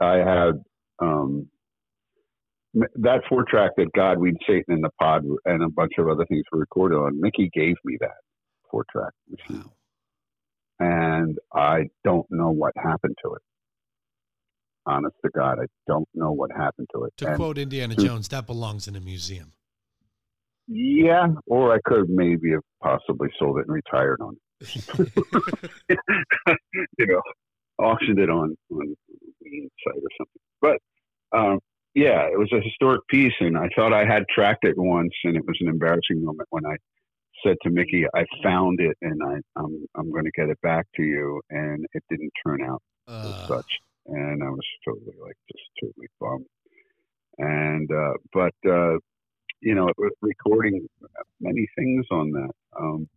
[0.00, 0.52] I had
[1.00, 1.48] um,
[2.74, 6.24] that four track that God, Ween, Satan, and the Pod, and a bunch of other
[6.26, 7.20] things were recorded on.
[7.20, 8.10] Mickey gave me that
[8.70, 9.64] four track machine,
[10.78, 13.42] and I don't know what happened to it.
[14.86, 17.12] Honest to God, I don't know what happened to it.
[17.18, 19.52] To And- quote Indiana Jones, that belongs in a museum.
[20.68, 25.10] Yeah, or I could have maybe have possibly sold it and retired on it.
[26.98, 27.22] you know,
[27.78, 28.96] auctioned it on on
[29.40, 30.40] Ween site or something.
[30.60, 30.78] But
[31.36, 31.58] um,
[31.94, 35.36] yeah, it was a historic piece, and I thought I had tracked it once, and
[35.36, 36.76] it was an embarrassing moment when I
[37.44, 40.86] said to Mickey, "I found it, and I, I'm I'm going to get it back
[40.96, 43.70] to you," and it didn't turn out as Uh, such,
[44.06, 46.46] and I was totally like just totally bummed.
[47.38, 48.98] And uh, but uh,
[49.62, 49.88] you know,
[50.20, 50.86] recording
[51.40, 53.08] many things on that, um,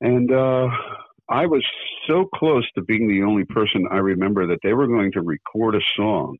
[0.00, 0.68] and uh,
[1.28, 1.64] I was
[2.06, 5.74] so close to being the only person I remember that they were going to record
[5.76, 6.38] a song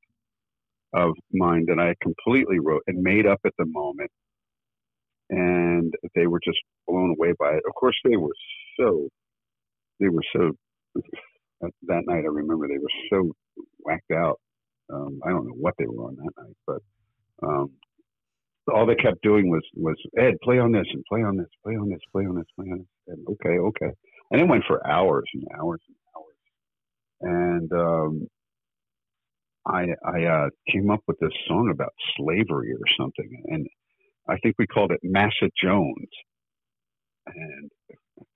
[0.95, 4.11] of mine that I completely wrote and made up at the moment,
[5.29, 7.63] and they were just blown away by it.
[7.69, 8.35] Of course, they were
[8.79, 9.09] so
[10.01, 10.53] they were so
[11.61, 13.33] that, that night, I remember they were so
[13.81, 14.41] whacked out.
[14.93, 16.83] Um, I don't know what they were on that night, but
[17.43, 17.71] um,
[18.71, 21.75] all they kept doing was was Ed, play on this and play on this, play
[21.75, 22.87] on this, play on this, play on this.
[23.09, 23.95] And okay, okay,
[24.31, 27.69] and it went for hours and hours and hours.
[27.69, 28.29] And um,
[29.67, 33.67] I I uh, came up with this song about slavery or something, and
[34.29, 36.09] I think we called it Massa Jones.
[37.27, 37.71] And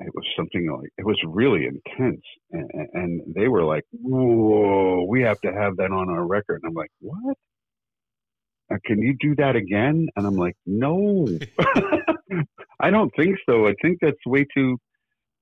[0.01, 5.23] it was something like it was really intense and, and they were like whoa we
[5.23, 7.37] have to have that on our record and i'm like what
[8.85, 10.09] can you do that again?
[10.17, 11.29] And i'm like no.
[12.81, 13.67] I don't think so.
[13.67, 14.79] I think that's way too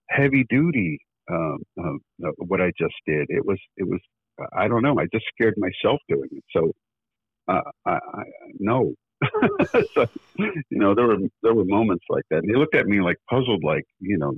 [0.08, 0.98] heavy duty
[1.30, 3.26] um, um, uh, what i just did.
[3.28, 4.00] It was it was
[4.56, 4.98] i don't know.
[4.98, 6.44] I just scared myself doing it.
[6.54, 6.72] So
[7.48, 8.22] uh, I, I
[8.58, 8.94] no.
[9.94, 12.38] So, you know, there were there were moments like that.
[12.42, 14.34] And they looked at me like puzzled, like, you know,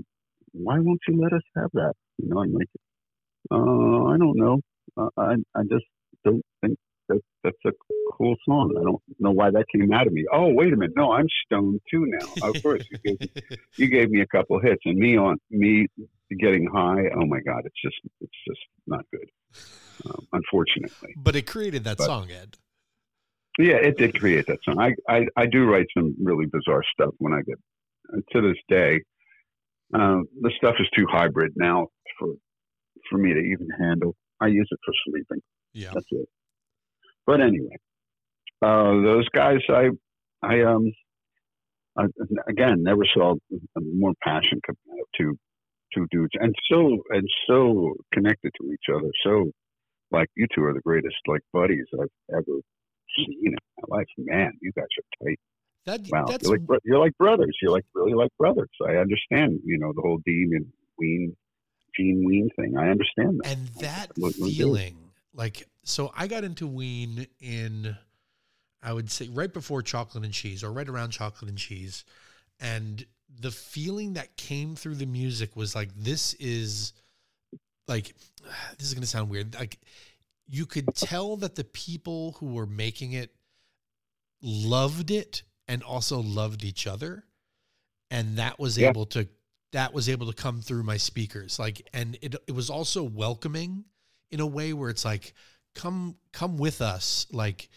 [0.52, 1.94] why won't you let us have that?
[2.18, 2.68] You know, I'm like,
[3.50, 4.60] uh, I don't know.
[4.96, 5.86] Uh, I I just
[6.24, 7.70] don't think that that's a
[8.12, 8.74] cool song.
[8.78, 10.24] I don't know why that came out of me.
[10.32, 12.48] Oh, wait a minute, no, I'm stoned too now.
[12.48, 13.28] Of course, you gave,
[13.76, 15.86] you gave me a couple hits, and me on me
[16.38, 17.04] getting high.
[17.16, 19.28] Oh my God, it's just it's just not good.
[20.06, 21.14] Um, unfortunately.
[21.16, 22.56] but it created that But- song, Ed.
[23.56, 24.80] Yeah, it did create that song.
[24.80, 27.56] I, I, I do write some really bizarre stuff when I get
[28.32, 29.00] to this day.
[29.94, 31.86] Um, the stuff is too hybrid now
[32.18, 32.34] for
[33.08, 34.16] for me to even handle.
[34.40, 35.40] I use it for sleeping.
[35.72, 35.90] Yeah.
[35.94, 36.28] That's it.
[37.26, 37.76] But anyway,
[38.62, 39.90] uh, those guys, I
[40.42, 40.92] I um
[41.96, 42.04] I,
[42.48, 43.34] again never saw
[43.76, 44.76] more passion of
[45.16, 45.36] two
[45.94, 49.10] two dudes, and so and so connected to each other.
[49.24, 49.50] So
[50.10, 52.60] like you two are the greatest like buddies I've ever
[53.16, 54.06] seen in my life.
[54.18, 55.38] Man, you guys are tight.
[55.84, 57.56] That Wow, that's you're like you're like brothers.
[57.60, 58.70] You're like really like brothers.
[58.86, 59.60] I understand.
[59.64, 60.66] You know the whole Dean and
[60.98, 61.36] Ween,
[61.96, 62.76] Gene Ween thing.
[62.76, 63.52] I understand that.
[63.52, 64.96] and that feeling
[65.34, 67.96] like so i got into ween in
[68.82, 72.04] i would say right before chocolate and cheese or right around chocolate and cheese.
[72.60, 73.04] And
[73.40, 76.92] the feeling that came through the music was like this is
[77.88, 78.14] like
[78.78, 79.54] this is going to sound weird.
[79.54, 79.78] Like
[80.46, 83.34] you could tell that the people who were making it
[84.42, 87.24] loved it and also loved each other.
[88.10, 88.88] And that was Yeah.
[88.90, 89.28] able to
[89.72, 91.58] that was able to come through my speakers.
[91.58, 93.84] Like and it it was also welcoming
[94.30, 95.34] in a way where it's like
[95.74, 97.68] come come with us like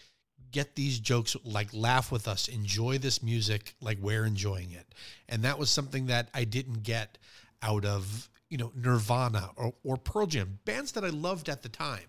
[0.50, 4.94] get these jokes like laugh with us enjoy this music like we're enjoying it
[5.28, 7.18] and that was something that I didn't get
[7.62, 11.68] out of you know Nirvana or, or Pearl Jam bands that I loved at the
[11.68, 12.08] time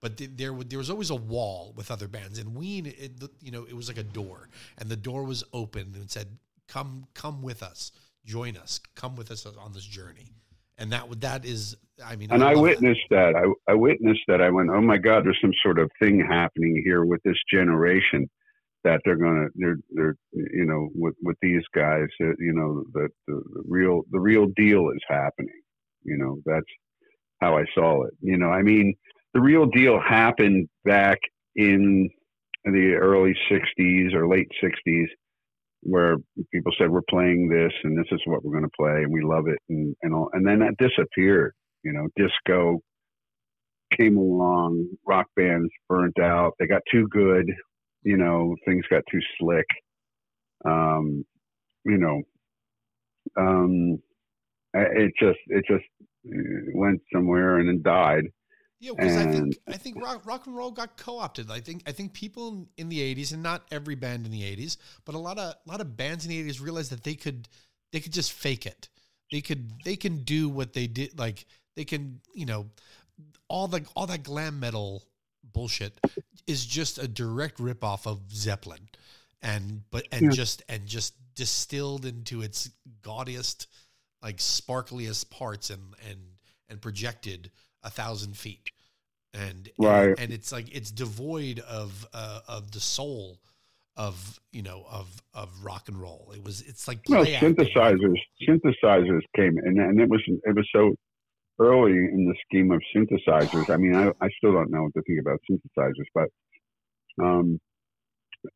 [0.00, 2.38] but th- there there was always a wall with other bands.
[2.38, 5.92] And Ween, it, you know, it was like a door, and the door was open
[5.94, 7.92] and said, "Come, come with us,
[8.24, 10.32] join us, come with us on this journey."
[10.78, 12.60] And that that is, I mean, and I, that.
[12.60, 13.34] witnessed that.
[13.34, 14.40] I, I witnessed that.
[14.40, 18.28] I went, oh my God, there's some sort of thing happening here with this generation
[18.84, 23.08] that they're gonna, they're, they're, you know, with with these guys, uh, you know, that
[23.26, 25.60] the, the real, the real deal is happening.
[26.04, 26.70] You know, that's
[27.40, 28.14] how I saw it.
[28.20, 28.94] You know, I mean,
[29.34, 31.18] the real deal happened back
[31.56, 32.08] in
[32.64, 35.06] the early '60s or late '60s
[35.82, 36.16] where
[36.52, 39.22] people said we're playing this and this is what we're going to play and we
[39.22, 41.52] love it and and all and then that disappeared
[41.84, 42.80] you know disco
[43.96, 47.46] came along rock bands burnt out they got too good
[48.02, 49.66] you know things got too slick
[50.66, 51.24] um
[51.84, 52.22] you know
[53.38, 53.98] um
[54.74, 55.84] it just it just
[56.74, 58.24] went somewhere and then died
[58.80, 61.50] Yeah, because I think I think rock, rock and roll got co-opted.
[61.50, 64.76] I think I think people in the '80s, and not every band in the '80s,
[65.04, 67.48] but a lot of a lot of bands in the '80s realized that they could
[67.92, 68.88] they could just fake it.
[69.32, 71.18] They could they can do what they did.
[71.18, 72.66] Like they can you know
[73.48, 75.04] all the all that glam metal
[75.42, 76.00] bullshit
[76.46, 78.88] is just a direct ripoff of Zeppelin,
[79.42, 80.30] and but and Yeah.
[80.30, 82.70] just and just distilled into its
[83.02, 83.66] gaudiest,
[84.22, 86.20] like sparkliest parts and and
[86.68, 87.50] and projected
[87.82, 88.70] a thousand feet,
[89.32, 90.10] and Right.
[90.10, 93.38] and, and it's like it's devoid of uh, of the soul
[93.96, 96.32] of you know of of rock and roll.
[96.34, 97.54] It was it's like no play acting.
[97.54, 98.18] synthesizers
[98.48, 100.94] synthesizers came and and it was it was so
[101.60, 105.02] early in the scheme of synthesizers i mean i, I still don't know what to
[105.02, 106.28] think about synthesizers but
[107.20, 107.58] um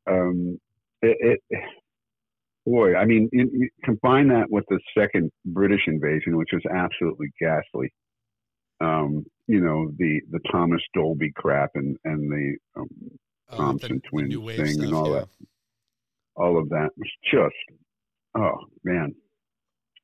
[0.08, 0.58] um
[1.02, 1.60] it, it
[2.64, 7.92] boy i mean you combine that with the second british invasion which was absolutely ghastly
[8.82, 12.88] um you know the the thomas dolby crap and and the um,
[13.50, 15.20] Uh, Thompson twins new wave thing and all yeah.
[15.20, 15.28] that.
[16.36, 17.78] all of that was just
[18.36, 19.14] oh man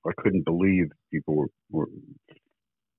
[0.06, 1.88] i couldn't believe people were, were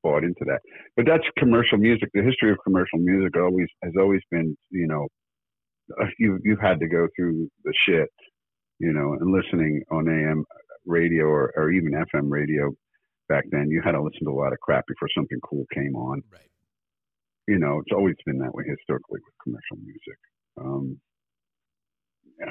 [0.03, 0.59] bought into that
[0.95, 5.07] but that's commercial music the history of commercial music always has always been you know
[6.01, 8.09] uh, you you've had to go through the shit
[8.79, 10.43] you know and listening on am
[10.85, 12.71] radio or, or even fm radio
[13.29, 15.95] back then you had to listen to a lot of crap before something cool came
[15.95, 16.49] on Right.
[17.47, 20.19] you know, it's always been that way historically with commercial music.
[20.59, 20.99] Um,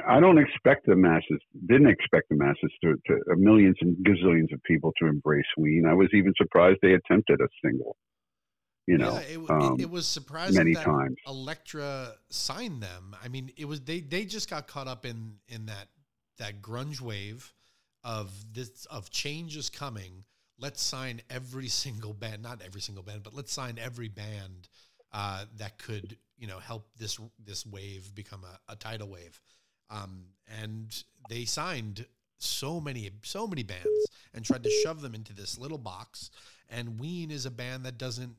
[0.06, 4.52] I don't expect the masses, didn't expect the masses to, to uh, millions and gazillions
[4.52, 5.86] of people to embrace Ween.
[5.88, 7.96] I was even surprised they attempted a single,
[8.86, 11.16] you know, yeah, it, um, it, it was surprising many that times.
[11.26, 13.16] Elektra signed them.
[13.22, 15.88] I mean, it was they they just got caught up in in that
[16.38, 17.54] that grunge wave
[18.04, 20.24] of this of change is coming.
[20.60, 24.68] Let's sign every single band, not every single band, but let's sign every band
[25.12, 29.40] uh, that could you know help this this wave become a, a tidal wave.
[29.90, 30.24] Um,
[30.60, 32.06] and they signed
[32.38, 36.30] so many so many bands and tried to shove them into this little box.
[36.68, 38.36] And Ween is a band that doesn't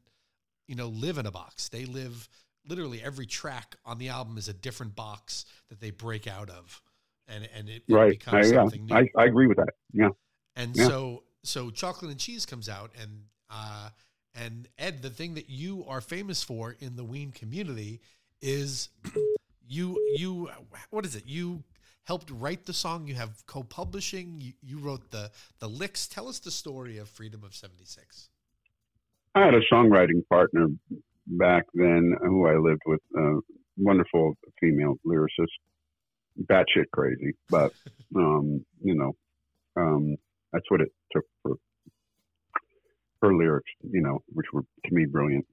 [0.68, 1.70] you know live in a box.
[1.70, 2.30] They live
[2.68, 6.82] literally every track on the album is a different box that they break out of,
[7.28, 8.24] and and it, it right.
[8.28, 8.96] I, becomes yeah, new.
[8.96, 9.74] I, I agree with that.
[9.92, 10.10] Yeah.
[10.56, 10.88] And Yeah.
[10.88, 13.90] so so chocolate and cheese comes out and uh
[14.36, 18.02] and Ed, the thing that you are famous for in the Ween community
[18.42, 18.90] is
[19.68, 20.50] you you
[20.90, 21.24] what is it?
[21.26, 21.64] You
[22.06, 26.08] helped write the song, you have co-publishing, you, you wrote the the licks.
[26.08, 28.30] Tell us the story of Freedom of 76.
[29.36, 30.68] I had a songwriting partner
[31.28, 33.40] back then who I lived with, a
[33.78, 35.48] wonderful female lyricist,
[36.46, 37.72] batshit crazy, but
[38.16, 39.16] um, you know,
[39.76, 40.18] um,
[40.52, 41.56] that's what it took for
[43.22, 45.46] her lyrics, you know, which were to me brilliant.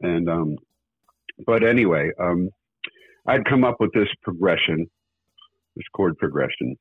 [0.00, 0.56] And um,
[1.46, 2.50] but anyway, um,
[3.26, 4.86] I'd come up with this progression,
[5.74, 6.76] this chord progression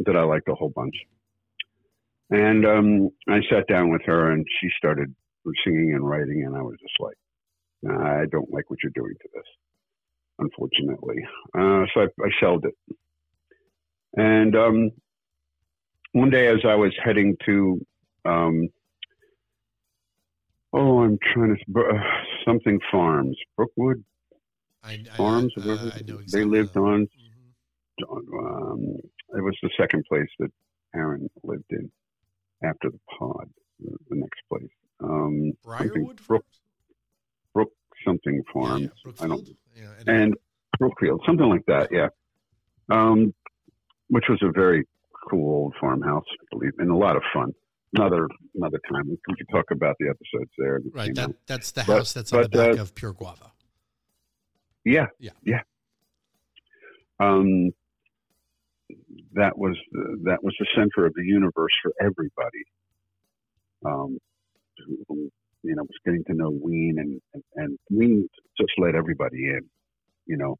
[0.00, 0.94] that I liked a whole bunch.
[2.30, 5.14] And um, I sat down with her, and she started
[5.64, 7.16] singing and writing, and I was just like,
[7.82, 9.44] "Nah, I don't like what you're doing to this,
[10.38, 11.16] unfortunately.
[11.56, 12.74] Uh, so I, I shelved it.
[14.16, 14.90] And um,
[16.18, 17.80] one day, as I was heading to,
[18.24, 18.68] um,
[20.72, 21.92] oh, I'm trying to uh,
[22.44, 24.04] something farms, Brookwood
[24.82, 25.52] I, I, Farms.
[25.56, 27.06] I, whatever I know they lived the- on.
[27.06, 27.08] Mhm.
[28.32, 28.96] Um,
[29.36, 30.50] it was the second place that
[30.94, 31.90] Aaron lived in
[32.62, 33.50] after the pod,
[33.80, 34.70] the, the next place.
[35.00, 36.44] Um, Briarwood Brook,
[37.54, 37.72] Brook
[38.04, 38.82] something farms.
[39.04, 39.56] yeah, I don't Brookfield?
[39.76, 40.34] Yeah, and
[40.78, 41.88] Brookfield, something like that.
[41.92, 42.08] Yeah,
[42.88, 43.34] um,
[44.08, 44.86] which was a very
[45.30, 47.52] cool old farmhouse, I believe, and a lot of fun.
[47.96, 50.80] Another another time we could talk about the episodes there.
[50.84, 51.34] that right, that out.
[51.46, 53.52] that's the But- house that's on the but, uh, back of Pure Guava.
[54.84, 55.30] Yeah, Yeah.
[55.44, 55.62] yeah.
[57.20, 57.70] Um,
[59.34, 62.64] that was the, that was the center of the universe for everybody.
[63.84, 64.18] Um,
[65.08, 65.30] who,
[65.62, 69.60] you know, was getting to know Ween, and, and and Ween just let everybody in.
[70.26, 70.56] You know,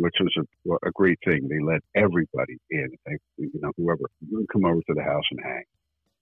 [0.00, 1.48] which was a, a great thing.
[1.48, 2.88] They let everybody in.
[3.06, 5.64] They, you know, whoever you come over to the house and hang.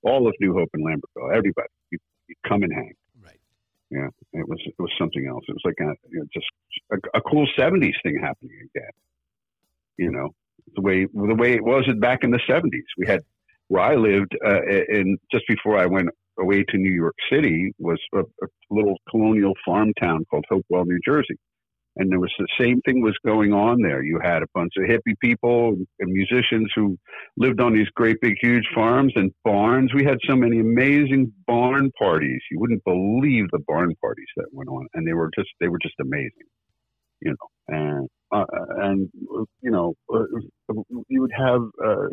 [0.03, 1.99] All of New Hope and Lambertville, everybody, you,
[2.29, 2.93] you come and hang.
[3.23, 3.41] Right.
[3.91, 5.45] Yeah, it was it was something else.
[5.49, 6.47] It was like a you know, just
[6.93, 8.91] a, a cool '70s thing happening again.
[9.97, 10.31] You know,
[10.75, 12.71] the way the way it was back in the '70s.
[12.99, 13.23] We had
[13.69, 16.09] where I lived uh, in just before I went
[16.39, 21.01] away to New York City was a, a little colonial farm town called Hopewell, New
[21.05, 21.37] Jersey.
[21.97, 24.03] And there was the same thing was going on there.
[24.03, 26.99] You had a bunch of hippie people and musicians who
[27.39, 29.95] lived on these great big huge farms and barns.
[29.95, 32.41] We had so many amazing barn parties.
[32.51, 35.79] You wouldn't believe the barn parties that went on, and they were just they were
[35.79, 36.49] just amazing,
[37.21, 37.49] you know.
[37.69, 38.45] And uh,
[38.83, 39.09] and
[39.63, 40.25] you know uh,
[41.09, 42.09] you would have uh,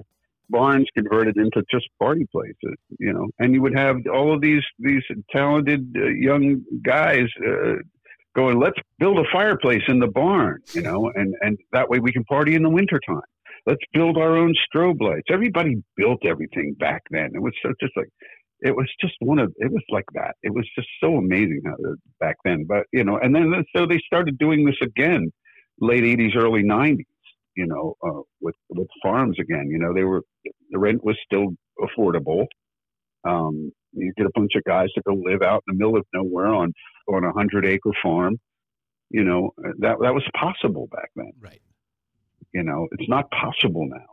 [0.49, 4.63] barns converted into just party places, you know, and you would have all of these
[4.79, 7.75] these talented uh, young guys uh,
[8.35, 12.11] going, let's build a fireplace in the barn, you know, and, and that way we
[12.11, 13.21] can party in the wintertime.
[13.65, 15.27] Let's build our own strobe lights.
[15.31, 17.31] Everybody built everything back then.
[17.33, 18.09] It was so just like,
[18.59, 20.35] it was just one of, it was like that.
[20.41, 21.75] It was just so amazing how,
[22.19, 22.65] back then.
[22.67, 25.31] But, you know, and then so they started doing this again,
[25.79, 27.05] late 80s, early 90s,
[27.55, 29.67] you know, uh, with, with farms again.
[29.69, 30.23] You know, they were,
[30.71, 32.47] the rent was still affordable.
[33.25, 36.05] Um, you get a bunch of guys to go live out in the middle of
[36.13, 36.73] nowhere on
[37.07, 38.39] on a hundred acre farm.
[39.09, 41.31] You know that that was possible back then.
[41.39, 41.61] Right.
[42.53, 44.05] You know it's not possible now.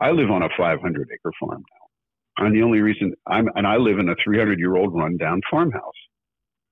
[0.00, 3.76] I live on a 500 acre farm now, and the only reason I'm and I
[3.76, 5.82] live in a 300 year old rundown farmhouse,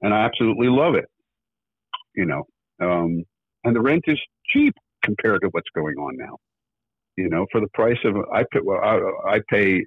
[0.03, 1.07] and I absolutely love it.
[2.15, 2.45] You know,
[2.81, 3.25] um,
[3.65, 6.37] and the rent is cheap compared to what's going on now.
[7.17, 9.85] You know, for the price of I pay, well, I, I pay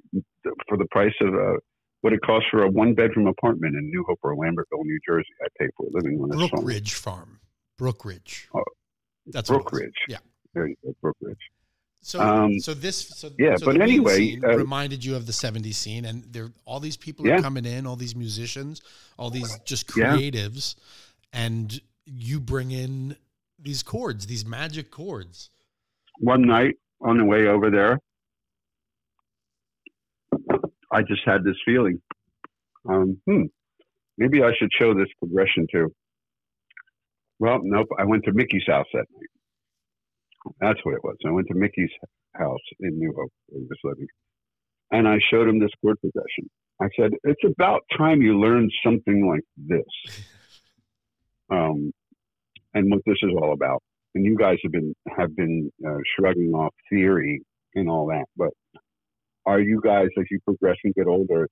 [0.68, 1.56] for the price of a
[2.02, 5.28] what it costs for a one bedroom apartment in New Hope or Lambertville, New Jersey.
[5.44, 7.40] I pay for a living on this Brook Ridge Farm.
[7.80, 8.46] Brookridge.
[8.56, 8.64] Oh,
[9.28, 9.82] That's Brook what it was.
[9.82, 9.94] Ridge.
[10.10, 10.18] Yeah.
[10.54, 11.38] There you go, Brook Ridge.
[12.02, 15.34] So, Um, so this, so, yeah, so but anyway, scene uh, reminded you of the
[15.34, 18.82] '70s scene, and there, all these people are coming in, all these musicians,
[19.18, 20.16] all these just Yeah.
[20.16, 20.76] creatives,
[21.34, 23.18] and you bring in
[23.60, 25.50] these chords, these magic chords.
[26.20, 28.00] One night on the way over there,
[30.92, 32.02] I just had this feeling.
[32.88, 33.44] Um, hmm,
[34.18, 35.90] maybe I should show this progression too.
[37.40, 37.88] Well, nope.
[38.00, 40.54] I went to Mickey's house that night.
[40.60, 41.18] That's what it was.
[41.26, 41.92] I went to Mickey's
[42.34, 44.08] house in New Hope, where he was living,
[44.92, 46.50] and I showed him this chord progression.
[46.82, 50.24] I said, "It's about time you learned something like this."
[51.50, 51.94] Um,
[52.74, 53.82] and what this is all about.
[54.16, 57.42] And you guys have been have been uh, shrugging off theory
[57.76, 58.50] and all that, but
[59.48, 61.48] are you guys, as you progress and get older,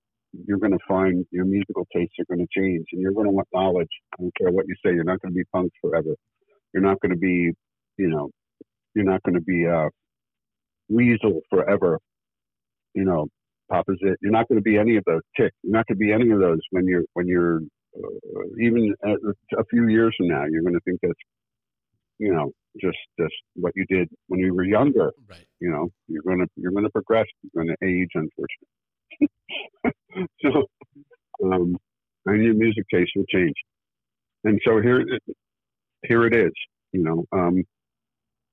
[0.47, 3.31] you're going to find your musical tastes are going to change, and you're going to
[3.31, 3.87] want knowledge.
[4.13, 4.93] I don't care what you say.
[4.93, 6.13] You're not going to be punk forever.
[6.73, 7.51] You're not going to be,
[7.97, 8.29] you know,
[8.93, 9.89] you're not going to be uh,
[10.89, 11.99] weasel forever.
[12.93, 13.27] You know,
[13.71, 14.17] Papa's it.
[14.21, 15.53] You're not going to be any of those tick.
[15.63, 17.61] You're not going to be any of those when you're when you're
[17.97, 19.13] uh, even a,
[19.57, 20.45] a few years from now.
[20.49, 21.13] You're going to think that's,
[22.19, 22.51] you know,
[22.82, 25.13] just just what you did when you were younger.
[25.30, 25.45] Right.
[25.59, 28.69] you know you're going to you're to progress you're going to age unfortunately.
[30.41, 30.67] So
[31.43, 31.76] um
[32.26, 33.55] and your music taste will change.
[34.45, 35.03] And so here
[36.07, 36.53] here it is
[36.93, 37.63] you know um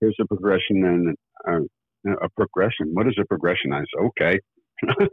[0.00, 1.16] here's a progression and
[1.48, 2.90] uh, a progression.
[2.92, 3.72] What is a progression?
[3.72, 4.40] I said okay.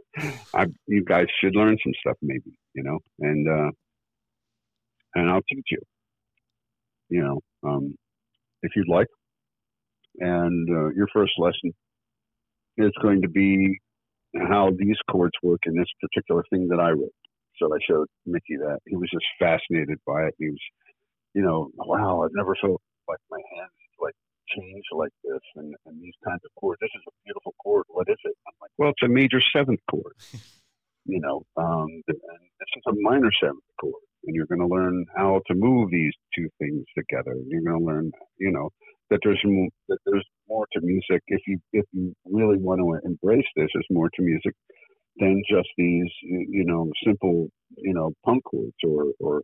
[0.54, 3.70] I, you guys should learn some stuff maybe you know and uh
[5.14, 5.80] and i'll teach you.
[7.08, 7.94] You know um
[8.62, 9.06] if you'd like
[10.18, 11.72] and uh, your first lesson
[12.76, 13.78] is going to be
[14.48, 17.14] how these chords work in this particular thing that I wrote.
[17.58, 18.78] So I showed Mickey that.
[18.86, 20.34] He was just fascinated by it.
[20.38, 20.60] He was,
[21.34, 24.14] you know, wow, I've never felt like my hands like
[24.48, 26.78] change like this and, and these kinds of chords.
[26.80, 27.84] This is a beautiful chord.
[27.88, 28.34] What is it?
[28.46, 30.14] I'm like, well, it's a major seventh chord.
[31.04, 34.02] you know, um, and this is a minor seventh chord.
[34.24, 37.32] And you're going to learn how to move these two things together.
[37.32, 38.68] And you're going to learn, you know,
[39.10, 43.08] that there's more, that there's more to music if you if you really want to
[43.08, 43.68] embrace this.
[43.74, 44.54] There's more to music
[45.16, 49.42] than just these you know simple you know punk chords or or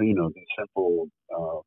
[0.00, 1.60] you know these simple uh,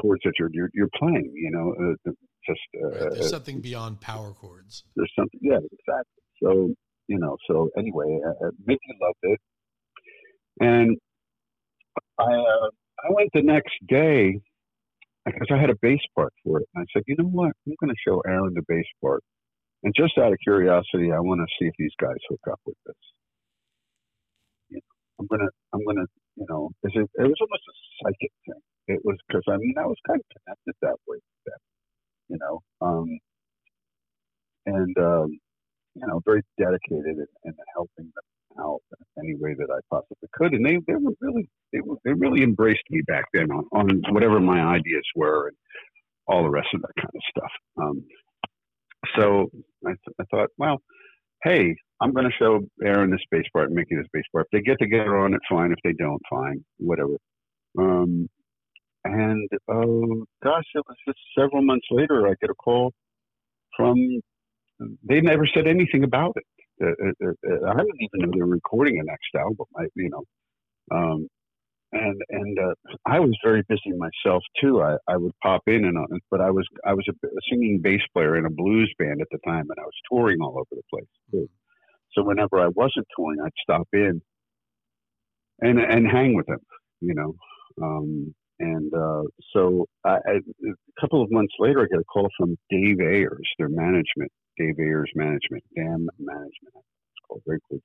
[0.00, 1.32] chords that you're you're, you're playing.
[1.34, 2.12] You know, uh,
[2.46, 3.12] just uh, Right.
[3.14, 4.84] There's something beyond power chords.
[4.94, 5.40] there's something.
[5.42, 6.22] Yeah, exactly.
[6.42, 6.74] So
[7.08, 7.36] you know.
[7.48, 9.40] So anyway, uh, uh, Mickey loved it,
[10.60, 10.96] and
[12.18, 12.68] I uh,
[13.04, 14.40] I went the next day
[15.26, 16.68] because I had a bass part for it.
[16.74, 17.52] And I said, you know what?
[17.66, 19.22] I'm going to show Aaron the bass part.
[19.82, 22.76] And just out of curiosity, I want to see if these guys hook up with
[22.86, 22.96] this.
[24.70, 24.82] You know,
[25.20, 26.06] I'm gonna, I'm gonna,
[26.36, 28.62] you know, it, it was almost a psychic thing.
[28.88, 31.58] It was because I mean I was kind of connected that way them,
[32.28, 33.18] you know, um,
[34.66, 35.38] and um,
[35.94, 38.24] you know, very dedicated in, in helping them
[38.60, 38.80] out
[39.18, 40.52] any way that I possibly could.
[40.54, 44.02] And they, they were really, they were, they really embraced me back then on, on
[44.14, 45.56] whatever my ideas were and
[46.28, 47.52] all the rest of that kind of stuff.
[47.82, 48.04] Um,
[49.16, 49.50] so
[49.86, 50.82] I, th- I thought, well,
[51.44, 54.46] hey, I'm going to show Aaron the space part, and Mickey this space part.
[54.46, 55.72] If they get together on it, fine.
[55.72, 56.64] If they don't, fine.
[56.78, 57.16] Whatever.
[57.78, 58.28] Um,
[59.04, 62.26] and oh gosh, it was just several months later.
[62.26, 62.92] I get a call
[63.76, 64.20] from.
[65.08, 66.44] They never said anything about it.
[66.82, 69.66] Uh, uh, uh, I didn't even know they were recording a next album.
[69.76, 70.24] I, you know,
[70.90, 71.28] um,
[71.92, 72.74] and and uh,
[73.06, 74.82] I was very busy myself too.
[74.82, 77.80] I, I would pop in and on, but I was I was a, a singing
[77.82, 80.66] bass player in a blues band at the time, and I was touring all over
[80.72, 81.48] the place too.
[82.12, 84.22] So whenever I wasn't touring, I'd stop in
[85.60, 86.60] and and hang with them,
[87.00, 87.34] you know.
[87.82, 89.22] Um, and uh,
[89.52, 93.46] so I, I, a couple of months later, I get a call from Dave Ayers,
[93.58, 96.74] their management, Dave Ayers Management, Dam Management.
[96.74, 97.80] It's called very cool.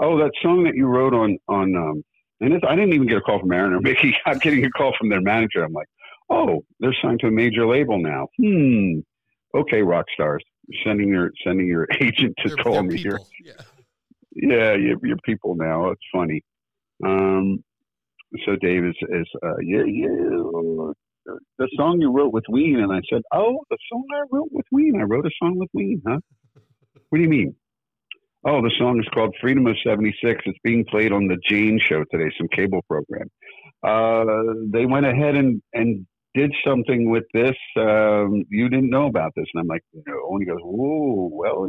[0.00, 2.04] Oh, that song that you wrote on on, um,
[2.40, 4.16] and I didn't even get a call from Aaron or Mickey.
[4.26, 5.62] I'm getting a call from their manager.
[5.64, 5.88] I'm like,
[6.30, 8.28] oh, they're signed to a major label now.
[8.40, 9.00] Hmm.
[9.54, 10.42] Okay, rock stars,
[10.84, 13.26] sending your sending your agent to They're- call they're me people.
[13.44, 13.54] here
[14.34, 14.56] Yeah.
[14.56, 15.90] yeah, you're, you're people now.
[15.90, 16.42] It's funny.
[17.04, 17.62] Um,
[18.46, 20.08] so Dave is, is uh, yeah, yeah,
[21.26, 24.66] the song you wrote with Ween, and I said, oh, the song I wrote with
[24.72, 25.00] Ween.
[25.00, 26.18] I wrote a song with Ween, huh?
[27.10, 27.54] What do you mean?
[28.44, 30.42] Oh, the song is called Freedom of '76.
[30.46, 33.28] It's being played on the Jane Show today, some cable program.
[33.82, 34.24] Uh,
[34.72, 37.56] they went ahead and and did something with this.
[37.76, 40.14] Um, you didn't know about this, and I'm like, no.
[40.30, 41.68] And he goes, oh, well,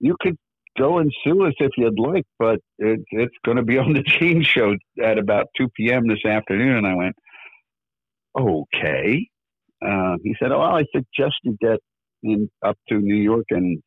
[0.00, 0.36] you could
[0.78, 4.02] go and sue us if you'd like, but it, it's going to be on the
[4.06, 6.06] Jane Show at about 2 p.m.
[6.08, 6.76] this afternoon.
[6.76, 7.16] And I went,
[8.38, 9.28] okay.
[9.84, 11.78] Uh, he said, oh, well, I suggest you get
[12.22, 13.82] in, up to New York and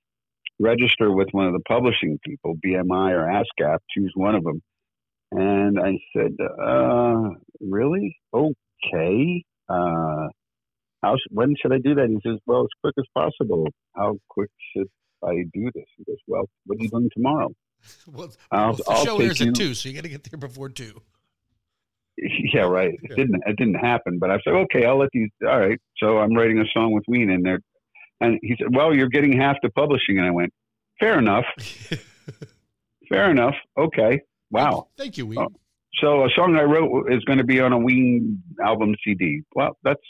[0.60, 4.62] register with one of the publishing people, BMI or ASCAP, choose one of them.
[5.32, 7.30] And I said, uh,
[7.62, 8.18] really?
[8.34, 9.44] Okay.
[9.68, 10.28] Uh,
[11.02, 12.08] how, when should I do that?
[12.10, 13.68] He says, well, as quick as possible.
[13.96, 14.88] How quick should
[15.24, 15.86] I do this?
[15.98, 17.50] He goes, well, what are you doing tomorrow?
[18.08, 20.68] Well, well, the I'll show airs at two, so you got to get there before
[20.68, 21.02] two.
[22.54, 22.94] Yeah, right.
[22.94, 23.16] It Yeah.
[23.16, 23.42] didn't.
[23.46, 24.20] It didn't happen.
[24.20, 25.30] But I said, okay, I'll let these.
[25.48, 25.80] All right.
[25.98, 27.60] So I'm writing a song with Ween in there,
[28.22, 30.52] and he said, well, you're getting half the publishing, and I went,
[31.00, 31.46] fair enough,
[33.10, 33.56] fair enough.
[33.78, 34.22] Okay.
[34.52, 34.88] Wow.
[34.98, 35.40] Thank you, Ween.
[35.40, 35.48] Oh.
[36.02, 39.42] So a song I wrote is going to be on a Ween album CD.
[39.56, 40.02] Well, that's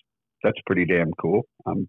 [0.43, 1.43] that's pretty damn cool.
[1.65, 1.87] Um,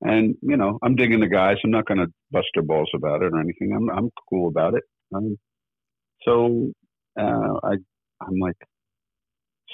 [0.00, 1.56] and you know, I'm digging the guys.
[1.64, 3.72] I'm not going to bust their balls about it or anything.
[3.74, 4.82] I'm I'm cool about it.
[5.14, 5.36] Um,
[6.24, 6.72] so
[7.18, 7.72] uh, I
[8.20, 8.56] I'm like,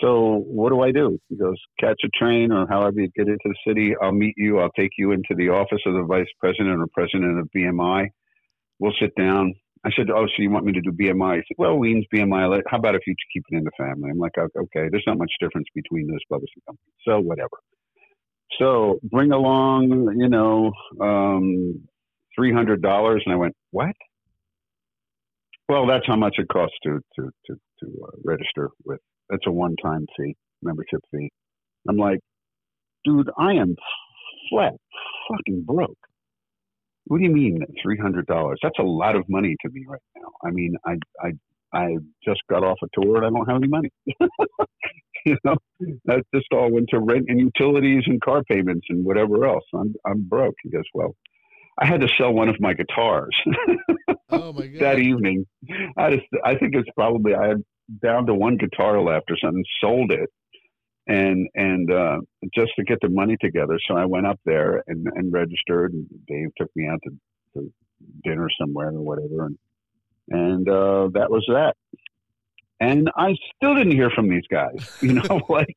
[0.01, 1.19] so what do I do?
[1.29, 3.95] He goes, catch a train or however you get into the city.
[4.01, 4.59] I'll meet you.
[4.59, 8.09] I'll take you into the office of the vice president or president of BMI.
[8.79, 9.55] We'll sit down.
[9.85, 11.37] I said, oh, so you want me to do BMI?
[11.37, 12.63] He said, well, Ween's BMI.
[12.69, 14.11] How about if you keep it in the family?
[14.11, 16.95] I'm like, okay, there's not much difference between those publishing companies.
[17.07, 17.59] So whatever.
[18.59, 21.89] So bring along, you know, um,
[22.39, 23.19] $300.
[23.25, 23.95] And I went, what?
[25.69, 29.01] Well, that's how much it costs to, to, to, to uh, register with.
[29.31, 31.31] That's a one-time fee, membership fee.
[31.89, 32.21] I'm like,
[33.05, 33.77] dude, I am
[34.51, 34.75] flat
[35.31, 35.99] fucking broke.
[37.07, 38.59] What do you mean three hundred dollars?
[38.63, 40.29] That's a lot of money to me right now.
[40.45, 41.33] I mean, I I
[41.73, 43.91] I just got off a tour and I don't have any money.
[45.27, 45.57] you know,
[46.05, 49.65] that just all went to rent and utilities and car payments and whatever else.
[49.75, 50.57] I'm I'm broke.
[50.63, 51.15] He goes, well,
[51.79, 53.35] I had to sell one of my guitars
[54.31, 54.81] Oh my god!
[54.81, 55.47] that evening.
[55.97, 57.63] I just I think it's probably I had
[58.03, 59.65] down to one guitar left or something.
[59.81, 60.31] Sold it
[61.09, 62.19] and and uh,
[62.55, 63.79] just to get the money together.
[63.89, 65.95] So I went up there and, and registered.
[65.95, 67.11] And Dave took me out to,
[67.55, 67.73] to
[68.23, 69.59] dinner somewhere or whatever, and
[70.29, 71.75] and uh, that was that.
[72.81, 74.97] And I still didn't hear from these guys.
[75.03, 75.75] You know, like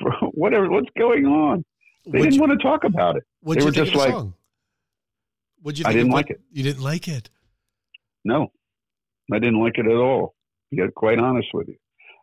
[0.00, 1.64] for whatever what's going on.
[2.04, 3.22] They What'd didn't you, want to talk about it.
[3.40, 4.34] what'd they you were think just like- song?
[5.62, 6.42] What'd you I didn't like it.
[6.52, 7.30] You didn't like it.
[8.26, 8.52] No,
[9.32, 10.33] I didn't like it at all.
[10.74, 11.76] To get quite honest with you,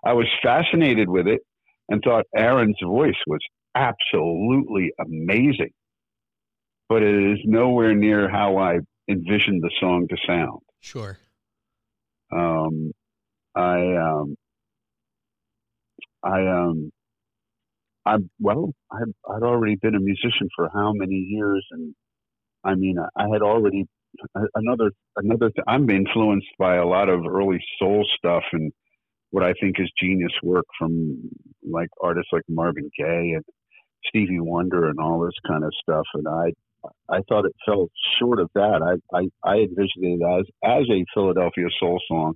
[0.04, 1.42] I was fascinated with it
[1.90, 3.40] and thought Aaron's voice was
[3.76, 5.72] absolutely amazing,
[6.90, 8.80] but it is nowhere near how I
[9.10, 10.60] envisioned the song to sound.
[10.82, 11.18] Sure.
[12.32, 12.92] Um,
[13.56, 14.36] I um,
[16.24, 16.92] I um,
[18.06, 21.94] I I well, I'd, I'd already been a musician for how many years, and
[22.64, 23.88] I mean, I had already
[24.56, 25.50] another another.
[25.50, 28.72] Th- I'm influenced by a lot of early soul stuff and
[29.32, 31.30] what I think is genius work from
[31.64, 33.46] like artists like Marvin Gaye and
[34.08, 36.06] Stevie Wonder and all this kind of stuff.
[36.14, 36.54] And I
[37.10, 37.90] I thought it fell
[38.20, 38.82] short of that.
[38.82, 42.36] I I, I envisioned it as as a Philadelphia soul song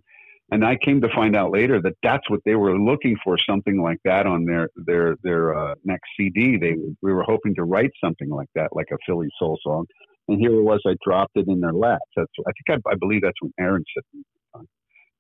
[0.51, 3.82] and I came to find out later that that's what they were looking for, something
[3.82, 6.57] like that on their their their uh, next CD.
[6.57, 9.88] They we were hoping to write something like that, like a Philly soul song,
[10.28, 10.82] and here it was.
[10.86, 12.01] I dropped it in their laps.
[12.15, 14.63] That's I think I, I believe that's when Aaron said,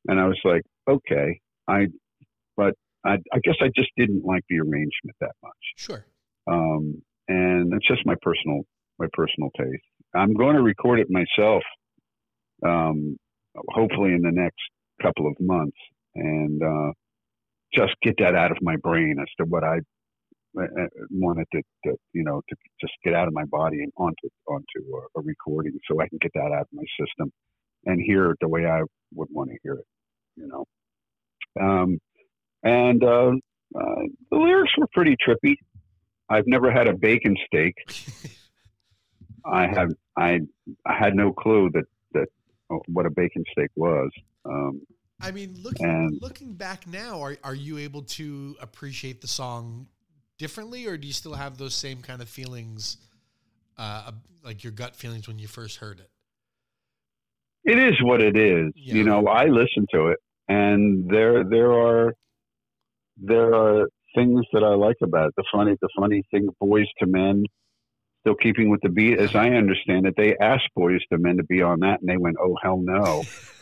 [0.07, 1.87] and I was like, okay, I,
[2.55, 5.53] but I, I guess I just didn't like the arrangement that much.
[5.77, 6.05] Sure.
[6.47, 8.63] Um, and it's just my personal
[8.99, 9.83] my personal taste.
[10.15, 11.63] I'm going to record it myself.
[12.65, 13.17] Um,
[13.69, 14.61] hopefully in the next
[15.01, 15.77] couple of months
[16.15, 16.91] and uh,
[17.73, 19.79] just get that out of my brain as to what I
[21.11, 24.95] wanted to, to, you know, to just get out of my body and onto onto
[24.95, 27.31] a, a, recording, so I can get that out of my system
[27.85, 28.81] and hear it the way I
[29.13, 29.85] would want to hear it,
[30.35, 30.65] you know.
[31.59, 31.99] Um,
[32.63, 33.31] and uh,
[33.77, 34.01] uh,
[34.31, 35.55] the lyrics were pretty trippy.
[36.29, 37.75] I've never had a bacon steak.
[39.45, 40.39] I have I
[40.85, 42.27] I had no clue that that
[42.71, 44.09] uh, what a bacon steak was.
[44.45, 44.81] Um,
[45.21, 49.87] I mean, looking and, looking back now, are are you able to appreciate the song
[50.37, 52.97] differently, or do you still have those same kind of feelings,
[53.77, 54.11] uh,
[54.43, 56.09] like your gut feelings when you first heard it?
[57.63, 58.71] It is what it is.
[58.75, 58.95] Yeah.
[58.95, 62.13] You know, I listen to it, and there there are
[63.17, 65.33] there are things that I like about it.
[65.35, 67.43] The funny the funny thing, Boyz II Men,
[68.21, 71.43] still keeping with the beat, as I understand it, they asked Boyz II Men to
[71.43, 73.23] be on that, and they went, "Oh hell no."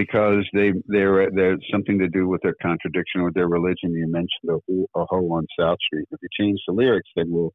[0.00, 3.92] because they they're there's something to do with their contradiction with their religion.
[3.92, 6.06] You mentioned a, a hole on South Street.
[6.10, 7.52] If you change the lyrics, then we'll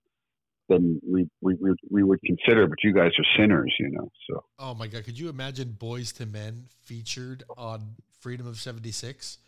[0.69, 2.67] then we, we we we would consider.
[2.67, 4.09] But you guys are sinners, you know.
[4.29, 4.43] So.
[4.59, 5.05] Oh my God!
[5.05, 9.39] Could you imagine Boyz II Men featured on Freedom of '76?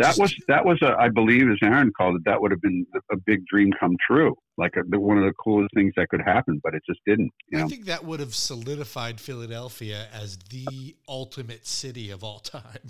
[0.00, 2.84] That was that was a, I believe, as Aaron called it, that would have been
[3.12, 4.34] a big dream come true.
[4.58, 7.30] Like uh, a, one of the coolest things that could happen, but it just didn't.
[7.54, 7.68] I know?
[7.68, 12.88] think that would have solidified Philadelphia as the ultimate city of all time.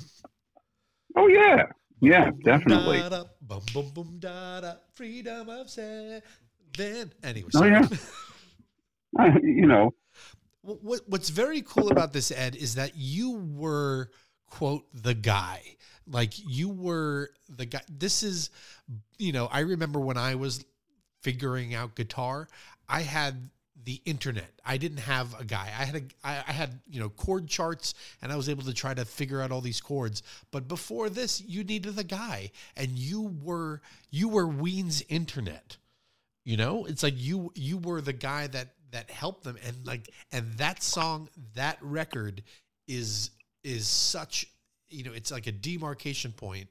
[1.17, 1.65] Oh yeah,
[2.01, 3.01] yeah, definitely.
[3.43, 5.73] Boom, boom, boom, da, da, freedom of
[6.77, 7.87] then Anyway, oh yeah.
[9.43, 9.93] you know,
[10.63, 14.11] what what's very cool about this, Ed, is that you were
[14.49, 15.61] quote the guy
[16.07, 17.81] like you were the guy.
[17.91, 18.51] This is,
[19.19, 20.65] you know, I remember when I was
[21.23, 22.49] figuring out guitar,
[22.89, 23.51] I had
[23.85, 24.51] the internet.
[24.65, 25.71] I didn't have a guy.
[25.79, 28.75] I had a I, I had, you know, chord charts and I was able to
[28.75, 30.23] try to figure out all these chords.
[30.51, 35.77] But before this, you needed a guy and you were you were Ween's internet.
[36.45, 36.85] You know?
[36.87, 40.83] It's like you you were the guy that that helped them and like and that
[40.83, 42.43] song, that record
[42.87, 43.31] is
[43.63, 44.47] is such
[44.89, 46.69] you know it's like a demarcation point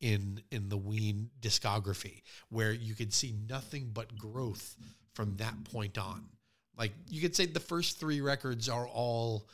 [0.00, 4.76] in in the Ween discography where you could see nothing but growth
[5.14, 6.24] from that point on.
[6.76, 9.46] Like you could say the first three records are all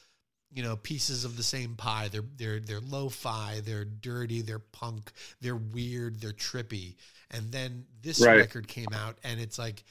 [0.52, 2.08] you know pieces of the same pie.
[2.08, 6.94] They're they're they're lo-fi, they're dirty, they're punk, they're weird, they're trippy.
[7.32, 8.36] And then this right.
[8.36, 9.82] record came out and it's like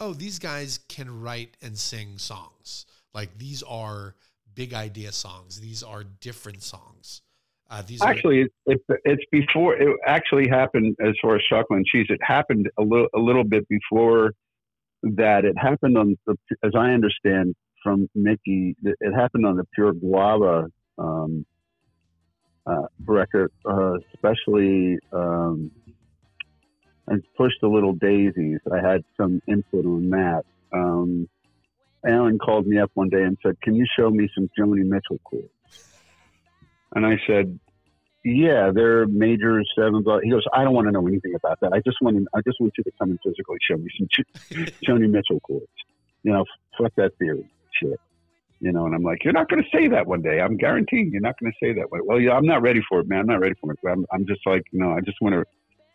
[0.00, 2.86] oh, these guys can write and sing songs.
[3.14, 4.14] Like these are
[4.54, 5.60] big idea songs.
[5.60, 7.22] These are different songs.
[7.70, 10.96] Uh, actually, are- it, it's before it actually happened.
[11.00, 14.32] As far as chocolate and cheese, it happened a little a little bit before
[15.02, 15.44] that.
[15.44, 20.66] It happened on the, as I understand from Mickey, it happened on the Pure Guava
[20.98, 21.46] um,
[22.66, 24.98] uh, record, uh, especially.
[25.12, 25.70] Um,
[27.08, 28.60] and Push th' Little Daisies.
[28.70, 30.44] I had some input on that.
[30.72, 31.28] Um,
[32.06, 35.18] Alan called me up one day and said, "Can you show me some Joni Mitchell
[35.24, 35.48] chords?"
[36.94, 37.58] And I said,
[38.24, 40.02] yeah, they're major seven.
[40.02, 41.72] But he goes, I don't want to know anything about that.
[41.72, 44.08] I just want to, I just want you to come and physically show me some
[44.86, 45.66] Joni Mitchell chords.
[46.22, 46.44] You know,
[46.76, 47.48] fuck that theory
[47.80, 48.00] shit.
[48.60, 50.40] You know, and I'm like, you're not going to say that one day.
[50.40, 51.92] I'm guaranteeing you're not going to say that.
[51.92, 52.00] Way.
[52.02, 53.20] Well, yeah, I'm not ready for it, man.
[53.20, 53.78] I'm not ready for it.
[53.88, 55.44] I'm, I'm just like, you know, I just want to.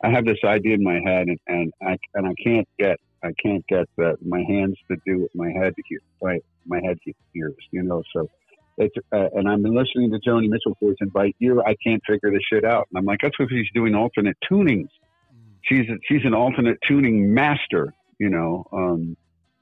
[0.01, 3.31] I have this idea in my head, and, and I and I can't get I
[3.41, 6.01] can't get the, my hands to do what my head hears.
[6.21, 6.97] Right, my head
[7.33, 7.55] hears.
[7.71, 8.29] You know, so
[8.77, 12.01] it's, uh, and I've been listening to Joni Mitchell voice, and by ear, I can't
[12.07, 12.87] figure this shit out.
[12.91, 14.89] And I'm like, that's because she's doing alternate tunings.
[14.89, 15.59] Mm.
[15.63, 19.15] She's she's an alternate tuning master, you know, um,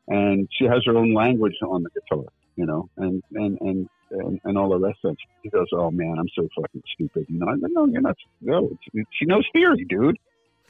[0.07, 4.39] and she has her own language on the guitar, you know, and and and and,
[4.43, 5.17] and all the rest of it.
[5.43, 7.47] He goes, "Oh man, I'm so fucking stupid," you know.
[7.47, 8.17] I go, "No, you're not.
[8.41, 10.17] No, she knows theory, dude.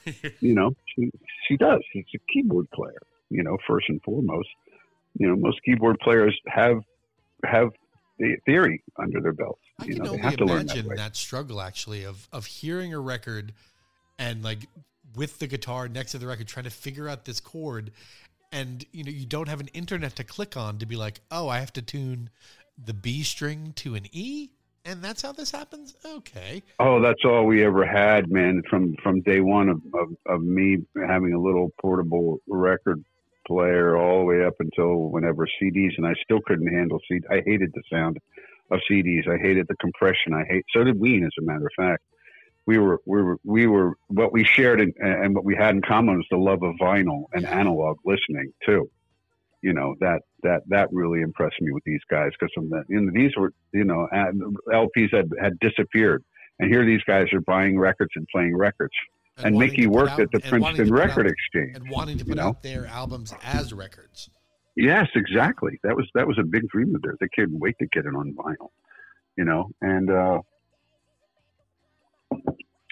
[0.40, 1.12] you know, she
[1.48, 1.82] she does.
[1.94, 3.02] She's a keyboard player.
[3.30, 4.50] You know, first and foremost.
[5.18, 6.80] You know, most keyboard players have
[7.44, 7.70] have
[8.22, 9.62] the theory under their belts.
[9.80, 12.46] I you can know, they only have to learn that that, struggle actually of of
[12.46, 13.54] hearing a record
[14.20, 14.60] and like
[15.16, 17.92] with the guitar next to the record trying to figure out this chord.
[18.52, 21.50] And you know you don't have an internet to click on to be like oh
[21.50, 22.30] I have to tune
[22.84, 24.50] the B string to an E?
[24.84, 25.96] And that's how this happens?
[26.04, 26.64] Okay.
[26.80, 28.64] Oh, that's all we ever had, man.
[28.70, 33.04] From from day one of, of, of me having a little portable record
[33.52, 37.26] player, all the way up until whenever CDs, and I still couldn't handle CD.
[37.30, 38.18] I hated the sound
[38.70, 39.28] of CDs.
[39.28, 40.34] I hated the compression.
[40.34, 40.66] I hate.
[40.74, 42.04] So did Ween, as a matter of fact.
[42.68, 45.82] We were we were we were what we shared in, and what we had in
[45.82, 48.90] common was the love of vinyl and analog listening too.
[49.64, 52.54] You know that that that really impressed me with these guys because
[52.88, 54.08] you know, these were you know
[54.72, 56.24] LPs had had disappeared
[56.62, 58.94] and here these guys are buying records and playing records.
[59.38, 61.76] And, Mickey worked out- at the Princeton Record out- Exchange.
[61.76, 62.50] and wanting to you put know?
[62.50, 64.30] out their albums as records
[64.76, 65.80] Yes, exactly.
[65.84, 67.18] That was that was a big dream of theirs.
[67.20, 68.70] They couldn't wait to get it on vinyl.
[69.38, 70.40] You know, and uh,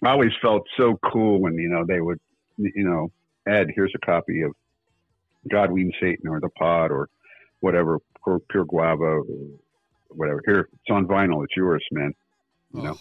[0.04, 2.20] I always felt so cool when you know they would,
[2.58, 3.12] you know,
[3.48, 4.52] Ed, here's a copy of
[5.50, 7.10] God, Ween Satan, or The Pod, or
[7.62, 9.24] whatever, Pure, Pure Guava, or
[10.10, 10.42] whatever.
[10.46, 11.44] Here, it's on vinyl.
[11.44, 12.14] It's yours, man.
[12.74, 12.98] You know?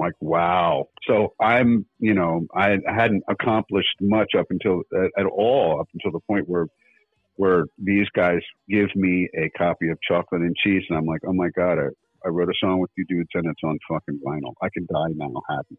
[0.00, 0.88] Like wow.
[1.06, 2.66] So i'm you know i
[3.00, 6.66] hadn't accomplished much up until at, at all up until the point where
[7.36, 11.32] where these guys give me a copy of chocolate and cheese and i'm like oh
[11.32, 11.86] my god i,
[12.24, 14.52] I wrote a song with you dudes and it's on fucking vinyl.
[14.62, 15.78] I can die now happy.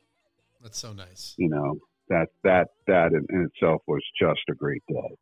[0.61, 1.35] That's so nice.
[1.37, 1.77] You know
[2.09, 5.15] that that that in, in itself was just a great day.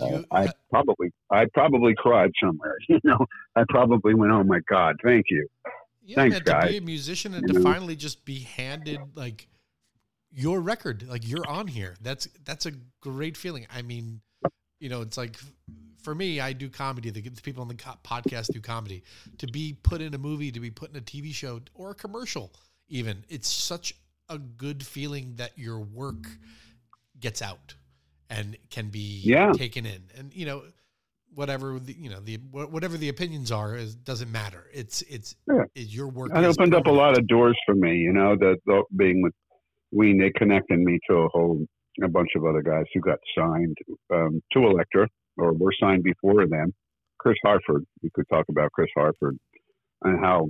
[0.00, 2.76] Uh, you- I probably, I probably cried somewhere.
[2.88, 3.26] You know,
[3.56, 5.46] I probably went, "Oh my God, thank you."
[6.04, 6.70] Yeah, Thanks, man, to guys.
[6.70, 7.62] be a musician and You to know?
[7.70, 9.48] finally just be handed like
[10.30, 11.94] your record, like you're on here.
[12.02, 13.66] That's that's a great feeling.
[13.74, 14.20] I mean,
[14.80, 15.36] you know, it's like
[16.02, 17.08] for me, I do comedy.
[17.10, 19.02] The, the people on the podcast do comedy.
[19.38, 21.94] To be put in a movie, to be put in a TV show or a
[21.94, 22.52] commercial,
[22.88, 23.94] even it's such
[24.28, 26.26] a good feeling that your work
[27.20, 27.74] gets out
[28.28, 29.52] and can be Yeah.
[29.52, 30.02] taken in.
[30.16, 30.64] And you know,
[31.34, 34.64] whatever the, you know the whatever the opinions are is doesn't matter.
[34.72, 35.64] It's it's Yeah.
[35.74, 36.30] is your work.
[36.34, 37.96] It opened up a lot of doors for me.
[37.98, 39.32] You know, that being with
[39.92, 41.64] Ween, they connected me to a whole
[42.02, 43.76] a bunch of other guys who got signed
[44.12, 45.06] um, to Elektra
[45.36, 46.72] or were signed before them.
[47.18, 49.38] Chris Harford, we could talk about Chris Harford
[50.02, 50.48] and how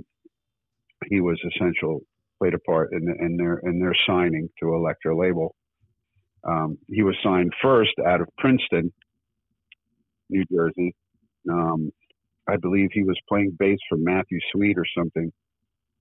[1.09, 2.01] he was essential,
[2.39, 5.55] played a part in, in their in their signing to Elektra label.
[6.47, 8.93] Um, he was signed first out of Princeton,
[10.29, 10.93] New Jersey.
[11.49, 11.91] Um,
[12.49, 15.31] I believe he was playing bass for Matthew Sweet or something,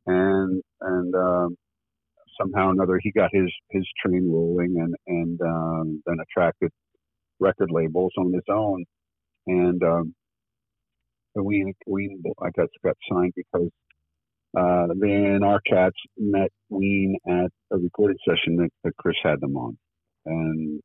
[0.06, 1.56] and and um,
[2.40, 6.70] somehow or another he got his his train rolling and and um, then attracted
[7.40, 8.84] record labels on his own,
[9.46, 10.14] and um,
[11.36, 13.70] we we I guess got signed because
[14.56, 19.56] uh, then our cats met Ween at a recording session that, that Chris had them
[19.56, 19.76] on,
[20.26, 20.80] and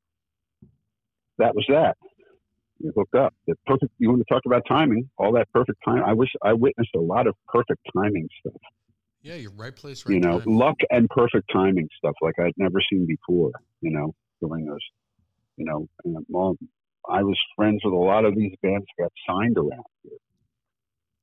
[1.37, 1.97] that was that.
[2.95, 3.33] Hooked up.
[3.47, 3.91] The perfect.
[3.97, 5.09] You want to talk about timing?
[5.17, 6.03] All that perfect time.
[6.05, 8.61] I wish I witnessed a lot of perfect timing stuff.
[9.21, 10.57] Yeah, you're right place, right you know, time.
[10.57, 13.51] luck and perfect timing stuff like I'd never seen before.
[13.81, 14.79] You know, doing those.
[15.57, 16.55] You know, and well,
[17.09, 20.17] I was friends with a lot of these bands that got signed around here,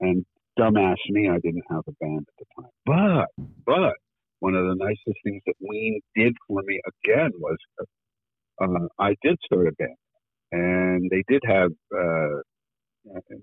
[0.00, 0.26] and
[0.58, 2.70] dumbass me, I didn't have a band at the time.
[2.84, 3.94] But but
[4.40, 7.56] one of the nicest things that Ween did for me again was
[8.60, 9.96] uh, I did start a band,
[10.52, 12.40] and they did have uh,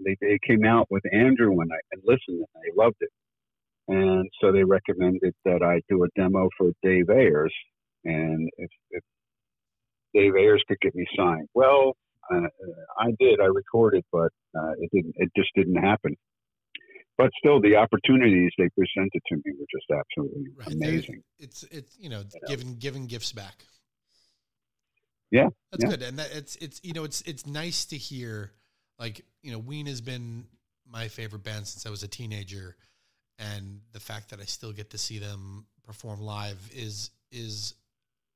[0.06, 3.12] they they came out with Andrew and I and listened and I loved it,
[3.88, 7.54] and so they recommended that I do a demo for Dave Ayers,
[8.06, 9.04] and if, if
[10.14, 11.96] Dave Ayers could get me signed, well.
[12.34, 12.48] Uh,
[12.98, 13.42] I did.
[13.42, 15.14] I recorded, but uh, it didn't.
[15.18, 16.16] It just didn't happen
[17.18, 21.98] but still the opportunities they presented to me were just absolutely Right amazing It's it's
[22.00, 22.48] you know You know?
[22.48, 23.66] giving giving gifts back.
[25.34, 25.90] Yeah, that's yeah.
[25.90, 28.52] good, and that it's it's you know it's it's nice to hear
[29.00, 30.46] like you know Ween has been
[30.88, 32.76] my favorite band since I was a teenager,
[33.40, 37.74] and the fact that I still get to see them perform live is is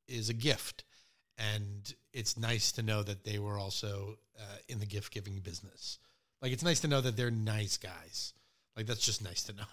[0.07, 0.85] is a gift,
[1.37, 5.99] and it's nice to know that they were also uh, in the gift giving business.
[6.41, 8.33] Like it's nice to know that they're nice guys.
[8.75, 9.69] Like that's just nice to know.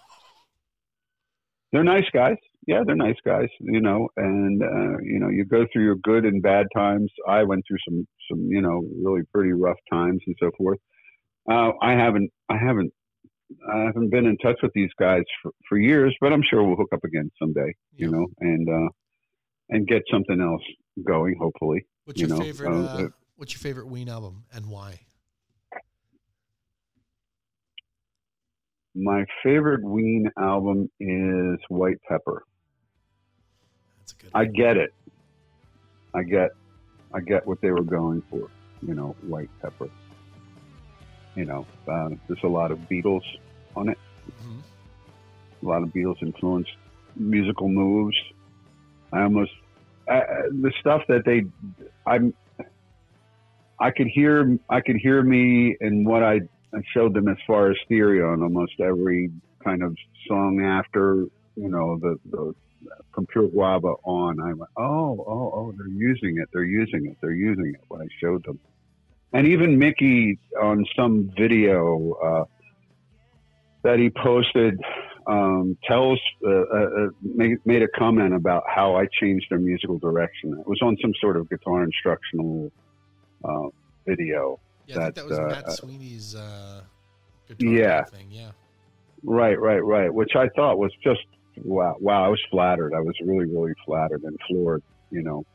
[1.71, 2.37] they're nice guys
[2.67, 6.25] yeah they're nice guys you know and uh, you know you go through your good
[6.25, 10.35] and bad times i went through some some you know really pretty rough times and
[10.39, 10.79] so forth
[11.51, 12.91] uh, i haven't i haven't
[13.73, 16.75] i haven't been in touch with these guys for, for years but i'm sure we'll
[16.75, 18.89] hook up again someday you know and uh
[19.69, 20.61] and get something else
[21.03, 21.35] going.
[21.39, 22.69] Hopefully, What's you your know, favorite?
[22.69, 24.99] uh, Uh, uh, what's your favorite Ween album and why?
[28.97, 32.43] my favorite Ween album is White Pepper.
[34.05, 34.31] That's a good.
[34.33, 34.51] I One.
[34.53, 34.93] get it.
[36.13, 36.51] I get,
[37.13, 38.49] I get what they were going for.
[38.85, 39.89] You know, White Pepper.
[41.35, 43.23] You know, uh, there's a lot of Beatles
[43.75, 43.97] on it.
[44.29, 44.61] Mhm.
[45.63, 46.71] A lot of Beatles influenced
[47.15, 48.15] musical moves.
[49.11, 49.51] I almost
[50.07, 50.19] uh,
[50.51, 51.45] the stuff that they,
[52.05, 52.33] I'm,
[53.79, 56.41] I could hear, I could hear me and what I,
[56.73, 59.31] I showed them as far as theory on almost every
[59.63, 59.97] kind of
[60.27, 61.25] song after,
[61.55, 62.55] you know, the the
[63.13, 64.39] from Pure Guava on.
[64.39, 67.81] I went, oh, oh, oh, they're using it, they're using it, they're using it.
[67.87, 68.59] When I showed them,
[69.33, 72.45] and even Mickey on some video uh,
[73.83, 74.79] that he posted
[75.27, 79.97] um, tells uh, uh, uh, made, made a comment about how I changed their musical
[79.97, 80.53] direction.
[80.59, 82.71] It was on some sort of guitar instructional
[83.43, 83.69] uh,
[84.07, 84.59] video.
[84.87, 86.81] Yeah, I think that, that was uh, Matt Sweeney's uh,
[87.47, 88.03] guitar Yeah.
[88.05, 88.27] thing.
[88.29, 88.51] Yeah.
[89.23, 90.13] Right, right, right.
[90.13, 91.25] Which I thought was just
[91.63, 92.25] wow, wow.
[92.25, 92.93] I was flattered.
[92.93, 94.83] I was really, really flattered and floored.
[95.11, 95.45] You know,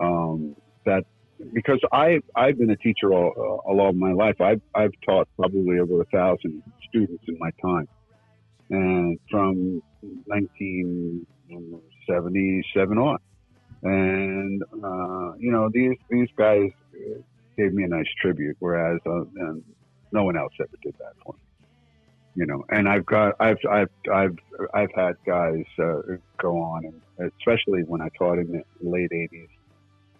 [0.00, 1.04] um, that
[1.52, 4.40] because I I've been a teacher all, uh, all of my life.
[4.40, 7.86] I've I've taught probably over a thousand students in my time,
[8.70, 9.82] and from
[10.26, 13.18] 1977 on,
[13.82, 16.70] and uh, you know these these guys
[17.56, 19.24] gave me a nice tribute, whereas uh,
[20.12, 21.45] no one else ever did that for me
[22.36, 24.36] you know, and I've got, I've, I've, I've,
[24.74, 26.02] I've had guys uh,
[26.38, 29.48] go on, and especially when I taught in the late '80s,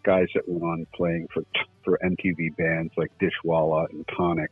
[0.03, 1.43] guys that went on playing for
[1.85, 4.51] for MTV bands like Dishwalla and Tonic,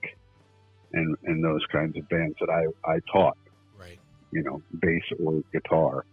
[0.92, 3.38] and and those kinds of bands that I I taught,
[3.78, 3.98] Right.
[4.30, 6.04] you know, bass or guitar,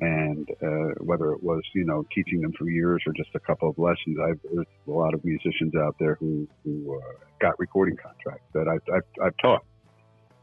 [0.00, 3.68] and uh, whether it was you know teaching them for years or just a couple
[3.68, 7.96] of lessons, I've there's a lot of musicians out there who who uh, got recording
[7.96, 9.62] contracts that I've, I've I've taught.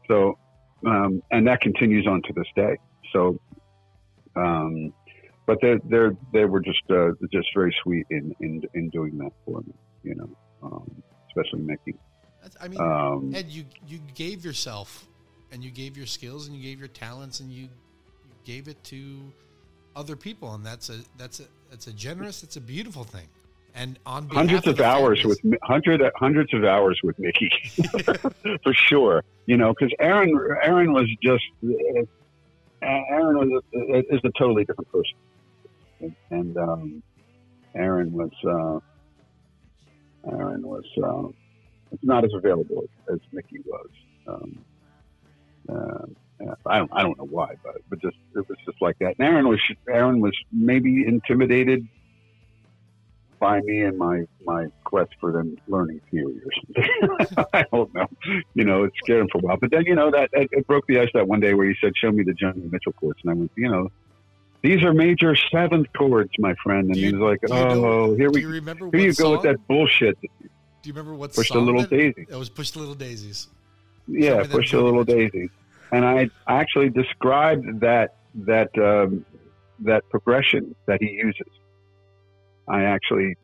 [0.08, 0.38] So,
[0.86, 2.76] um, and that continues on to this day.
[3.12, 3.38] So,
[4.36, 4.92] um,
[5.46, 9.32] but they they they were just uh, just very sweet in, in in doing that
[9.44, 10.30] for me, you know,
[10.62, 11.94] um, especially Mickey.
[12.42, 15.06] That's, I mean, Um, Ed, you you gave yourself,
[15.52, 18.82] and you gave your skills, and you gave your talents, and you, you gave it
[18.84, 19.32] to
[19.96, 23.28] other people, and that's a that's a that's a generous, it's a beautiful thing.
[23.76, 27.50] And on hundreds of the hours families- with hundred hundreds of hours with Mickey,
[28.62, 29.24] for sure.
[29.46, 32.04] You know, because Aaron Aaron was just uh,
[32.82, 35.16] Aaron was a, is a totally different person,
[36.00, 37.02] and, and um,
[37.74, 41.28] Aaron was uh, Aaron was uh,
[42.02, 43.88] not as available as, as Mickey was.
[44.28, 44.64] Um,
[45.68, 46.06] uh,
[46.66, 49.16] I don't I don't know why, but but just it was just like that.
[49.18, 51.88] And Aaron was Aaron was maybe intimidated
[53.44, 57.46] by me and my my quest for them learning theory or something.
[57.52, 58.06] I don't know.
[58.54, 59.58] You know, it scared him for a while.
[59.58, 61.92] But then, you know, that it, broke the ice that one day where he said,
[61.94, 63.90] "Show me the Joni Mitchell chords," and I went, you know.
[64.62, 66.86] These are major seventh chords, my friend.
[66.86, 69.24] And you- he was like, you know- "Oh, here we, you remember here you song?
[69.26, 70.28] go with that bullshit." Do
[70.84, 72.26] you remember what Push the little that- daisy.
[72.26, 73.48] It was Push th' Little Daisies.
[74.06, 75.50] Yeah, push the little daisy.
[75.92, 78.16] And I actually described that
[78.52, 79.26] that um,
[79.80, 81.46] that progression that he uses.
[82.68, 83.34] I actually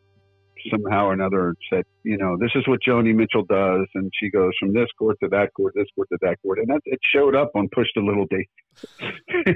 [0.70, 4.52] somehow or another said, you know, this is what Joni Mitchell does, and she goes
[4.58, 7.34] from this chord to that chord, this chord to that chord, and that, it showed
[7.34, 8.46] up on Push the Little D.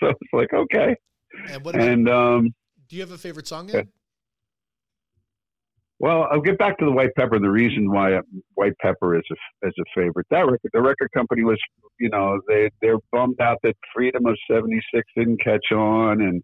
[0.00, 0.94] so it's like okay,
[1.48, 2.54] And what about, and um,
[2.88, 3.70] do you have a favorite song?
[3.70, 3.88] Ed?
[6.00, 7.40] Well, I'll get back to the White Pepper.
[7.40, 8.20] The reason why
[8.54, 10.26] White Pepper is a is a favorite.
[10.30, 11.58] That record, the record company was,
[11.98, 16.42] you know, they they're bummed out that Freedom of '76 didn't catch on and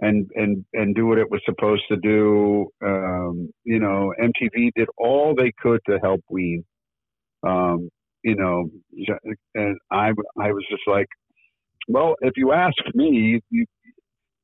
[0.00, 2.66] and and and do what it was supposed to do.
[2.84, 6.64] Um, you know, MTV did all they could to help Ween.
[7.46, 7.88] Um,
[8.22, 8.68] you know,
[9.54, 11.06] and I I was just like,
[11.88, 13.66] well, if you ask me, you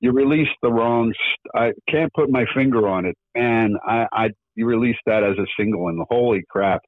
[0.01, 1.13] you released the wrong.
[1.13, 5.37] St- I can't put my finger on it, and I, I you released that as
[5.39, 6.81] a single, and holy crap,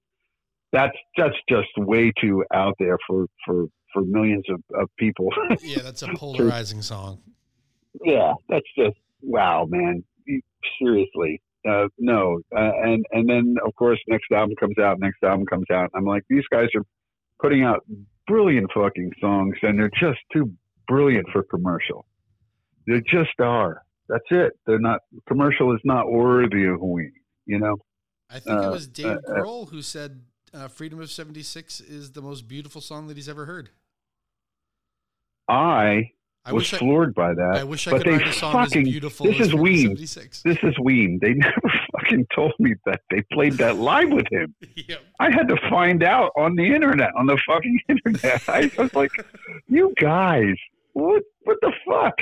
[0.72, 5.28] that's that's just way too out there for for for millions of, of people.
[5.62, 7.20] Yeah, that's a polarizing song.
[8.02, 10.02] Yeah, that's just wow, man.
[10.80, 12.40] Seriously, uh, no.
[12.56, 15.90] Uh, and and then of course next album comes out, next album comes out.
[15.94, 16.84] I'm like, these guys are
[17.40, 17.84] putting out
[18.26, 20.50] brilliant fucking songs, and they're just too
[20.88, 22.06] brilliant for commercial.
[22.86, 23.82] They just are.
[24.08, 24.52] That's it.
[24.66, 27.12] They're not commercial is not worthy of we.
[27.46, 27.76] You know.
[28.30, 30.22] I think it Uh, was Dave uh, uh, Grohl who said
[30.52, 33.70] uh, "Freedom of '76" is the most beautiful song that he's ever heard.
[35.48, 36.12] I
[36.46, 37.56] I was wish I, floored by that.
[37.56, 39.94] I wish I but could they write a song fucking this is Ween.
[39.94, 40.16] This
[40.62, 41.18] is Ween.
[41.22, 44.54] They never fucking told me that they played that live with him.
[44.76, 45.00] Yep.
[45.20, 48.42] I had to find out on the internet, on the fucking internet.
[48.48, 49.12] I was like,
[49.66, 50.56] "You guys,
[50.92, 51.22] what?
[51.44, 52.14] What the fuck?"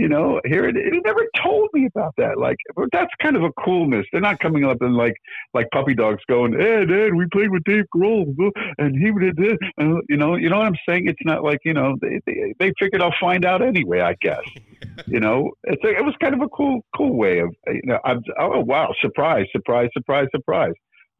[0.00, 2.38] You know, here it, it never told me about that.
[2.38, 2.56] Like,
[2.90, 4.06] that's kind of a coolness.
[4.10, 5.12] They're not coming up and like,
[5.52, 8.34] like puppy dogs going, "Ed, Ed, we played with Dave Grohl,
[8.78, 11.06] and he did this." And, you know, you know what I'm saying?
[11.06, 14.00] It's not like you know they they, they figured I'll find out anyway.
[14.00, 14.40] I guess.
[15.06, 17.98] you know, it's a, it was kind of a cool cool way of you know.
[18.02, 20.72] I'm, oh wow, surprise, surprise, surprise, surprise.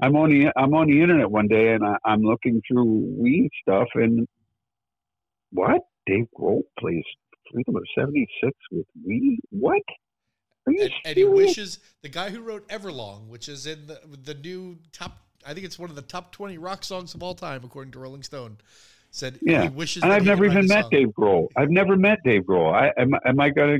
[0.02, 3.50] I'm on the I'm on the internet one day and I, I'm looking through Ween
[3.60, 4.26] stuff and
[5.52, 7.04] what Dave Grohl plays
[7.52, 9.38] Freedom of '76 with Ween?
[9.50, 9.82] What?
[10.66, 14.78] And, and he wishes the guy who wrote Everlong, which is in the the new
[14.92, 15.18] top.
[15.46, 17.98] I think it's one of the top twenty rock songs of all time, according to
[17.98, 18.58] Rolling Stone.
[19.10, 19.62] Said Yeah.
[19.62, 20.02] he wishes.
[20.04, 20.90] And I've never even met song.
[20.92, 21.48] Dave Grohl.
[21.56, 22.72] I've never met Dave Grohl.
[22.72, 23.78] I am am I gonna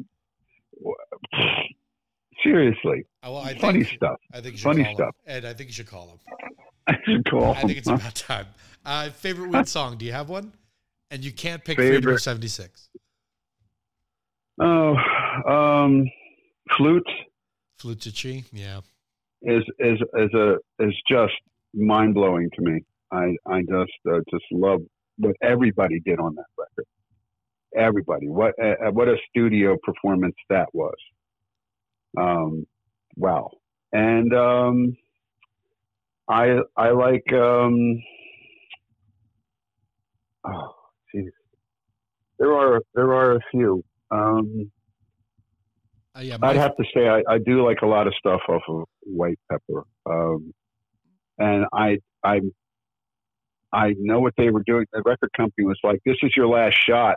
[2.42, 4.18] seriously Oh, well, think, funny stuff?
[4.32, 5.14] I think you Funny call stuff.
[5.26, 5.36] him.
[5.36, 6.18] Ed, I think you should call him.
[6.86, 8.46] I should call I think it's about time.
[8.84, 9.98] Uh, favorite Ween song?
[9.98, 10.52] Do you have one?
[11.10, 12.88] And you can't pick Freedom Favorite- of '76.
[14.60, 14.94] Oh,
[15.48, 16.10] um.
[16.76, 18.44] Flute Chi.
[18.52, 18.80] Yeah.
[19.42, 21.32] is is is a is just
[21.74, 22.84] mind blowing to me.
[23.10, 24.80] I I just uh, just love
[25.16, 26.86] what everybody did on that record.
[27.74, 30.96] Everybody, what uh, what a studio performance that was.
[32.18, 32.66] Um,
[33.16, 33.50] wow,
[33.92, 34.96] and um,
[36.28, 38.02] I I like um,
[40.44, 40.74] oh
[41.14, 41.30] jeez,
[42.38, 43.82] there are there are a few.
[44.10, 44.70] Um,
[46.16, 46.36] Uh, yeah.
[46.42, 49.38] I'd have to say I, I do like a lot of stuff off of White
[49.50, 50.52] Pepper, um,
[51.38, 52.40] and I I
[53.72, 54.86] I know what they were doing.
[54.92, 57.16] The record company was like, "This is your last shot."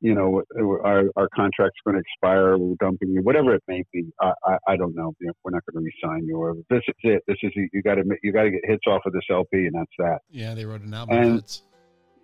[0.00, 0.42] You know,
[0.84, 2.56] our our contract's going to expire.
[2.56, 4.04] We're dumping you, whatever it may be.
[4.20, 5.12] I I, I don't know.
[5.42, 6.36] We're not going to resign you.
[6.36, 7.24] Or this is it.
[7.26, 9.74] This is you got to you got to get hits off of this LP, and
[9.74, 10.18] that's that.
[10.30, 11.16] yeah, they wrote an album.
[11.16, 11.60] And-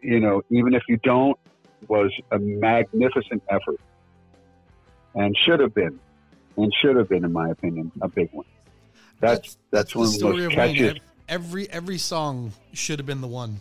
[0.04, 1.38] You know, even if you don't,
[1.88, 3.80] was a magnificent effort,
[5.14, 5.98] and should have been,
[6.56, 8.46] and should have been, in my opinion, a big one.
[9.20, 10.56] That's that's, one of the most.
[10.58, 10.96] Ev-
[11.28, 13.60] Every every song should have been the one.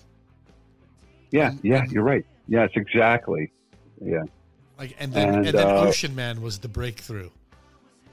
[1.29, 2.25] Yeah, yeah, you're right.
[2.47, 3.51] Yes, exactly.
[4.03, 4.23] Yeah.
[4.77, 7.29] Like and then and, And, then uh, Ocean Man was the breakthrough.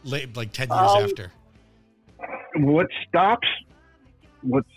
[0.05, 1.33] Late, like ten years Um, after.
[2.57, 3.49] What stops?
[4.43, 4.69] What's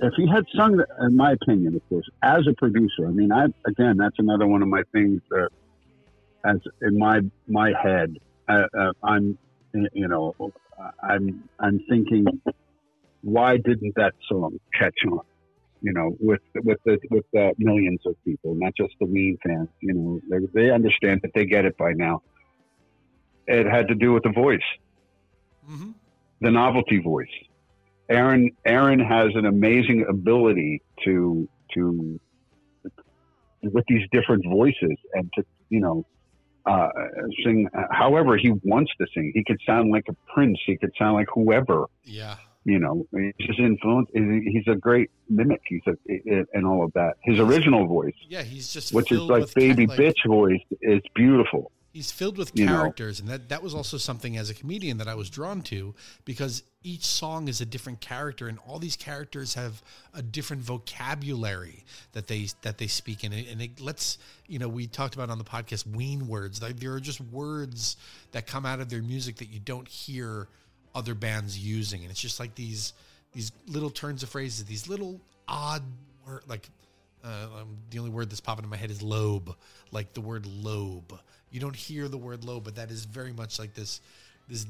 [0.00, 3.06] if he had sung, in my opinion, of course, as a producer.
[3.06, 5.48] I mean, I again, that's another one of my things that,
[6.46, 8.14] as in my my head,
[8.48, 9.38] uh, uh, I'm,
[9.72, 10.34] you know,
[11.02, 12.26] I'm I'm thinking,
[13.22, 15.20] why didn't that song catch on?
[15.80, 19.68] You know, with with the with the millions of people, not just the Ween fans.
[19.80, 22.20] You know, they, they understand that they get it by now.
[23.46, 24.60] It had to do with the voice
[25.66, 25.92] hmm
[26.40, 27.26] the novelty voice.
[28.08, 32.20] Aaron Aaron has an amazing ability to to
[33.62, 36.06] with these different voices and to you know
[36.66, 36.88] uh,
[37.44, 39.32] sing however he wants to sing.
[39.34, 40.58] He could sound like a prince.
[40.66, 41.86] He could sound like whoever.
[42.04, 42.36] Yeah.
[42.64, 44.08] You know, his influence.
[44.12, 45.62] He's a great mimic.
[45.68, 45.96] He's a
[46.52, 47.14] and all of that.
[47.22, 51.70] His original voice, Yeah, he's just which is like baby like- bitch voice, is beautiful.
[51.96, 52.72] He's filled with you know.
[52.72, 55.94] characters, and that that was also something as a comedian that I was drawn to
[56.26, 59.82] because each song is a different character, and all these characters have
[60.12, 64.86] a different vocabulary that they that they speak in, and it lets you know we
[64.86, 66.60] talked about on the podcast Ween words.
[66.60, 67.96] Like there are just words
[68.32, 70.48] that come out of their music that you don't hear
[70.94, 72.92] other bands using, and it's just like these
[73.32, 75.18] these little turns of phrases, these little
[75.48, 75.82] odd
[76.26, 76.68] word like
[77.24, 79.54] uh, um, the only word that's popping in my head is lobe,
[79.90, 81.18] like the word lobe.
[81.50, 84.00] You don't hear the word low, but that is very much like this,
[84.48, 84.66] this,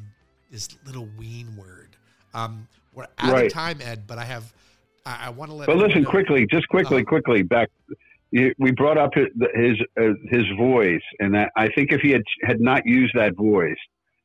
[0.50, 1.96] this little ween word.
[2.34, 4.52] Um, we're out of time, Ed, but I have,
[5.04, 5.66] I, I want to let.
[5.66, 7.04] But listen, know- quickly, just quickly, Uh-huh.
[7.08, 7.68] quickly back.
[8.58, 12.22] We brought up his his, uh, his voice, and that, I think if he had
[12.42, 13.76] had not used that voice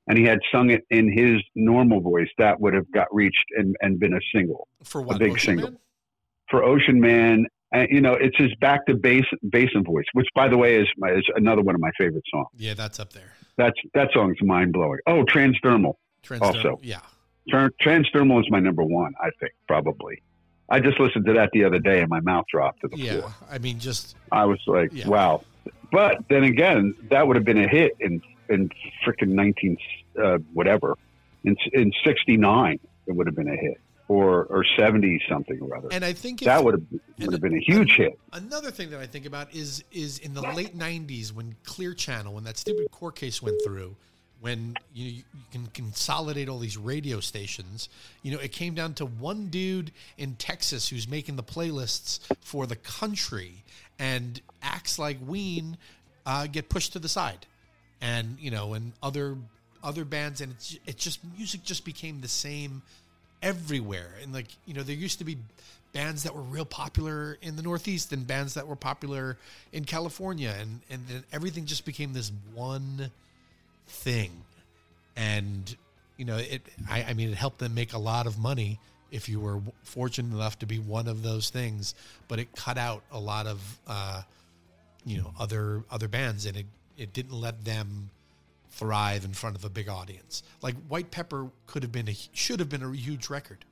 [0.08, 3.76] and he had sung it in his normal voice, that would have got reached and,
[3.82, 5.70] and been a single for what a big Ocean single.
[5.70, 5.80] Man?
[6.50, 7.46] for Ocean Man.
[7.72, 10.88] And you know, it's his back to bass basin voice, which, by the way, is
[10.98, 12.48] my, is another one of my favorite songs.
[12.58, 13.34] Yeah, that's up there.
[13.58, 15.00] That's that song's mind blowing.
[15.08, 15.96] Oh, Transdermal.
[16.24, 16.80] Transdermal, Also.
[16.84, 17.00] yeah,
[17.52, 20.22] Tran- Transdermal is my number one, I think, probably.
[20.70, 23.20] I just listened to that the other day and my mouth dropped to the yeah.
[23.20, 23.34] floor.
[23.50, 25.08] I mean, just I was like, Yeah.
[25.08, 25.44] wow.
[25.92, 28.70] But then again, that would have been a hit in in
[29.06, 29.78] freaking nineteen
[30.22, 30.98] uh, whatever
[31.44, 32.80] in in '69.
[33.08, 33.82] It would have been a hit
[34.12, 35.88] or or seventy something or other.
[35.90, 36.84] And I think if, that would have
[37.20, 38.20] would have been a huge hit.
[38.34, 42.34] Another thing that I think about is is in the late '90s when Clear Channel,
[42.34, 43.96] when that stupid court case went through,
[44.42, 45.24] when you you
[45.54, 47.88] can consolidate all these radio stations,
[48.22, 52.68] you know, it came down to one dude in Texas who's making the playlists for
[52.68, 53.64] the country,
[53.98, 55.78] and acts like Ween
[56.26, 57.46] uh, get pushed to the side,
[58.02, 59.38] and you know, and other
[59.82, 62.82] other bands, and it's it just music just became the same
[63.42, 65.38] everywhere, and like you know, there used to be
[65.94, 69.38] bands that were real popular in the Northeast and bands that were popular
[69.72, 73.12] in California, and and then everything just became this one
[73.88, 74.32] thing,
[75.16, 75.76] and
[76.18, 76.62] you know, it.
[76.90, 78.80] I, I mean, it helped them make a lot of money
[79.12, 81.94] if you were fortunate enough to be one of those things,
[82.28, 84.22] but it cut out a lot of uh,
[85.06, 86.66] you know other other bands, and it
[86.98, 88.10] it didn't let them
[88.72, 90.42] thrive in front of a big audience.
[90.62, 93.66] Like White Pepper could have been a should have been a huge record.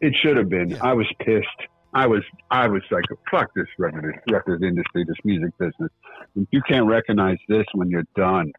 [0.00, 0.70] It should have been.
[0.70, 0.78] Yeah.
[0.82, 1.68] I was pissed.
[1.94, 5.90] I was I was like, fuck this record record industry, this music business.
[6.36, 8.52] If you can't recognize this when you're done,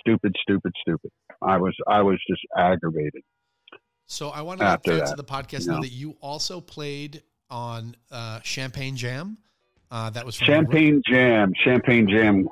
[0.00, 1.10] stupid, stupid, stupid.
[1.42, 3.22] I was I was just aggravated.
[4.06, 5.82] So I want to let fans of the podcast you know know.
[5.82, 9.38] that you also played on uh, Champagne Jam.
[9.90, 12.48] Uh, that was from Champagne Jam, Champagne Jam.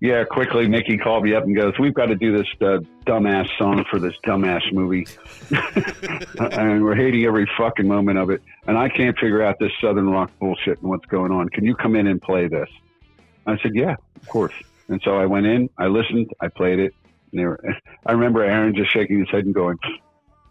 [0.00, 3.48] Yeah, quickly, Mickey called me up and goes, "We've got to do this uh, dumbass
[3.56, 5.06] song for this dumbass movie,
[6.52, 8.42] and we're hating every fucking moment of it.
[8.66, 11.48] And I can't figure out this Southern rock bullshit and what's going on.
[11.48, 12.68] Can you come in and play this?"
[13.46, 14.52] I said, "Yeah, of course."
[14.88, 16.94] And so I went in, I listened, I played it.
[17.32, 17.58] And were,
[18.06, 19.78] I remember Aaron just shaking his head and going,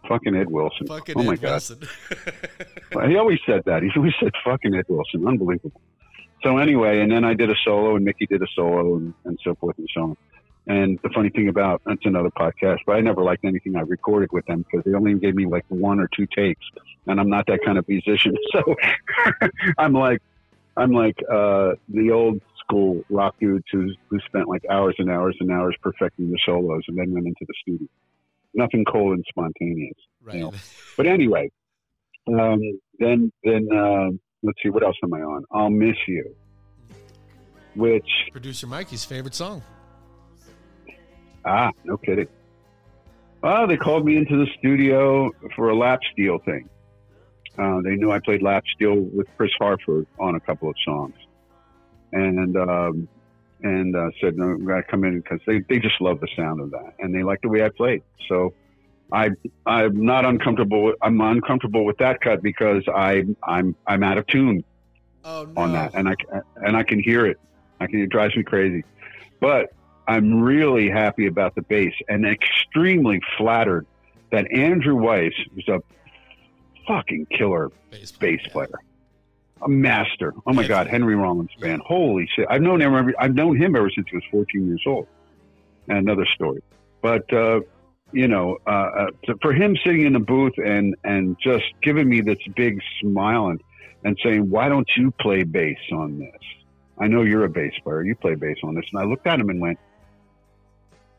[0.08, 0.88] "Fucking Ed Wilson!
[0.88, 1.78] Fucking oh my Ed god!" Wilson.
[2.92, 3.82] Well, He always said that.
[3.84, 5.80] He always said "fucking Ed Wilson." Unbelievable.
[6.46, 9.36] So anyway, and then I did a solo, and Mickey did a solo, and, and
[9.42, 10.16] so forth and so on.
[10.68, 14.30] And the funny thing about that's another podcast, but I never liked anything I recorded
[14.30, 16.64] with them because they only gave me like one or two takes,
[17.08, 18.36] and I'm not that kind of musician.
[18.52, 18.76] So
[19.78, 20.22] I'm like,
[20.76, 25.36] I'm like uh, the old school rock dudes who who spent like hours and hours
[25.40, 27.88] and hours perfecting the solos, and then went into the studio.
[28.54, 29.98] Nothing cold and spontaneous.
[30.22, 30.36] right.
[30.38, 30.52] know.
[30.96, 31.50] But anyway,
[32.28, 32.60] um,
[33.00, 34.10] then then uh,
[34.46, 35.44] let's see what else am I on?
[35.50, 36.34] I'll miss you,
[37.74, 39.62] which Producer Mikey's favorite song.
[41.44, 42.28] ah no kidding.
[43.42, 46.68] Well, they called me into the studio for a lap steel thing.
[47.58, 51.14] Uh, they knew I played lap steel with Chris Harford on a couple of songs,
[52.12, 53.08] and um,
[53.62, 56.70] and uh, said no, to come in because they, they just love the sound of
[56.70, 58.02] that and they like the way I played.
[58.28, 58.54] So
[59.12, 59.30] I
[59.64, 60.84] I'm not uncomfortable.
[60.84, 64.64] With, I'm uncomfortable with that cut because I I'm I'm out of tune
[65.24, 65.60] Oh no.
[65.62, 66.14] on that, and I
[66.56, 67.38] and I can hear it.
[67.80, 68.00] I can.
[68.00, 68.84] It drives me crazy,
[69.40, 69.72] but
[70.08, 73.86] I'm really happy about the bass and extremely flattered
[74.32, 75.80] that Andrew Weiss was a
[76.86, 78.52] fucking killer bass bass yeah.
[78.52, 78.80] player,
[79.62, 80.32] a master.
[80.46, 80.68] Oh my Yeah.
[80.68, 81.82] God, Henry Rollins band.
[81.84, 82.46] Holy shit!
[82.50, 82.94] I've known him.
[82.94, 85.06] Ever, I've known him ever since he was 14 years old.
[85.88, 86.60] And another story,
[87.00, 87.60] but uh,
[88.16, 92.08] you know, uh, uh, to- for him sitting in the booth and and just giving
[92.08, 93.60] me this big smile and
[94.04, 96.42] and saying, "Why don't you play bass on this?"
[96.98, 98.02] I know you're a bass player.
[98.02, 99.78] You play bass on this, and I looked at him and went,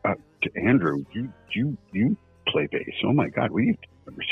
[0.04, 0.14] uh,
[0.56, 2.16] Andrew, you you you
[2.48, 2.94] play bass?
[3.04, 3.76] Oh my God, were you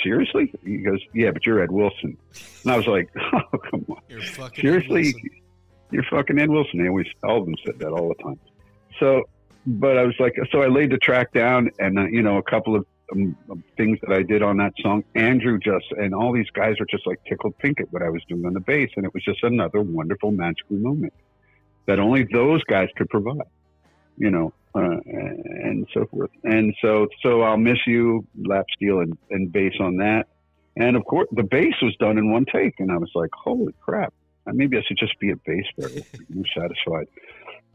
[0.03, 0.53] seriously?
[0.65, 2.17] He goes, Yeah, but you're Ed Wilson.
[2.65, 5.15] And I was like, Oh come on, You're fucking seriously,
[5.93, 6.83] you're fucking Ed Wilson.
[6.83, 8.41] They always all of them said that all the time.
[8.99, 9.23] So,
[9.67, 12.43] but I was like, so I laid the track down, and uh, you know, a
[12.43, 13.37] couple of um,
[13.77, 15.05] things that I did on that song.
[15.15, 18.23] Andrew just and all these guys were just like tickled pink at what I was
[18.29, 21.13] doing on the bass, and it was just another wonderful magical moment
[21.87, 23.49] that only those guys could provide.
[24.19, 26.31] You know, uh, and so forth.
[26.43, 30.29] And so, so I'll miss you, lap steel and, and bass on that.
[30.77, 33.75] And of course, the bass was done in one take, and I was like, "Holy
[33.81, 34.13] crap!
[34.47, 37.09] Maybe I should just be a bass player." I'm satisfied.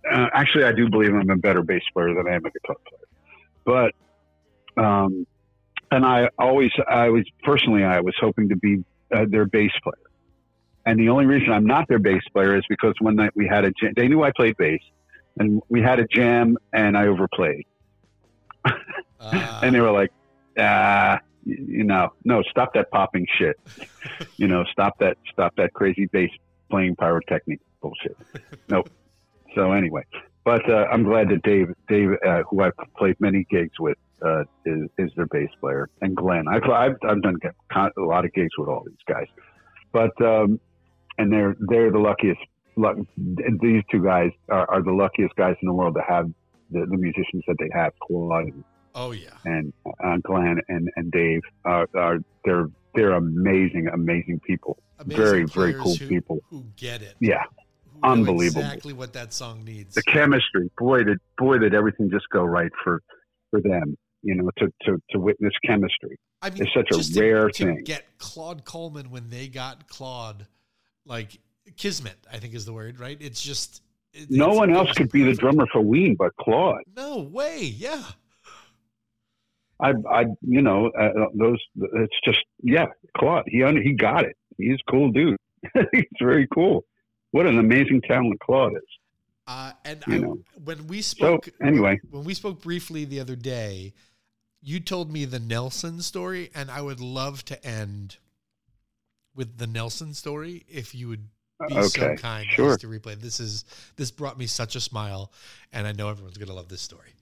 [0.09, 2.75] Uh, actually, I do believe I'm a better bass player than I am a guitar
[2.87, 3.93] player.
[4.75, 5.27] But, um,
[5.91, 8.83] and I always, I was personally, I was hoping to be
[9.13, 9.95] uh, their bass player.
[10.85, 13.65] And the only reason I'm not their bass player is because one night we had
[13.65, 13.93] a jam.
[13.95, 14.81] They knew I played bass,
[15.37, 17.65] and we had a jam, and I overplayed.
[18.65, 18.71] Uh,
[19.63, 20.11] and they were like,
[20.57, 23.59] ah, you know, no, stop that popping shit.
[24.37, 26.31] you know, stop that, stop that crazy bass
[26.69, 28.17] playing pyrotechnic bullshit.
[28.67, 28.89] Nope.
[29.55, 30.03] So anyway,
[30.43, 34.41] but uh, I'm glad that Dave, Dave, uh, who I've played many gigs with, uh,
[34.65, 36.47] is, is their bass player, and Glenn.
[36.47, 37.35] I've, I've, I've done
[37.75, 39.27] a lot of gigs with all these guys,
[39.91, 40.59] but um,
[41.17, 42.39] and they're they're the luckiest.
[42.77, 46.31] Luck, these two guys are, are the luckiest guys in the world to have
[46.71, 48.63] the, the musicians that they have, Claude and
[48.95, 49.29] oh yeah.
[49.45, 49.73] and
[50.03, 54.77] uh, Glenn and, and Dave are, are they're they're amazing, amazing people.
[54.99, 56.39] Amazing very, very cool who, people.
[56.49, 57.15] who get it.
[57.19, 57.43] Yeah,
[58.03, 58.61] unbelievable.
[58.61, 59.95] Exactly what that song needs.
[59.95, 60.69] the chemistry.
[60.77, 63.01] Boy, did boy did everything just go right for
[63.49, 63.97] for them.
[64.23, 66.17] You know, to to to witness chemistry.
[66.41, 67.83] I mean, It's such a to- rare to thing.
[67.83, 70.45] Get Claude Coleman when they got Claude,
[71.05, 71.39] like
[71.77, 73.17] Kismet, I think is the word, right?
[73.19, 73.81] It's just
[74.13, 76.81] it- No it's- one else could be the drummer for Ween but Claude.
[76.95, 78.03] No way, yeah.
[79.79, 81.57] I, I, you know, uh, those.
[81.75, 82.85] It's just, yeah,
[83.17, 83.45] Claude.
[83.47, 84.35] He he got it.
[84.59, 85.37] He's a cool dude.
[85.91, 86.83] He's very cool.
[87.31, 88.81] What an amazing talent Claude is.
[89.47, 90.17] Uh, and I,
[90.63, 93.93] when we So spoke, anyway, when we spoke briefly the other day,
[94.61, 98.17] you told me the Nelson story, and I would love to end
[99.35, 101.27] with the Nelson story if you would
[101.67, 102.77] be so kind sure.
[102.77, 103.19] to replay.
[103.19, 105.31] This is this brought me such a smile,
[105.73, 107.13] and I know everyone's going to love this story.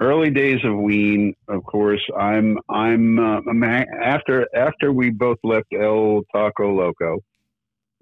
[0.00, 2.04] early days of Ween, of course.
[2.18, 7.18] I'm I'm, uh, I'm after after we both left El Taco Loco.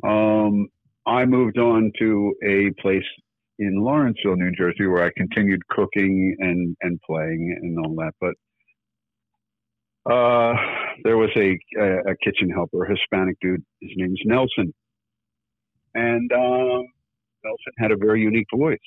[0.05, 0.69] Um,
[1.09, 3.03] I moved on to a place
[3.59, 8.13] in Lawrenceville, New Jersey, where I continued cooking and and playing and all that.
[8.21, 8.35] But
[10.13, 10.55] uh,
[11.05, 13.65] there was a, a a kitchen helper, a Hispanic dude.
[13.81, 14.75] His name is Nelson,
[15.95, 16.85] and um,
[17.43, 18.79] Nelson had a very unique voice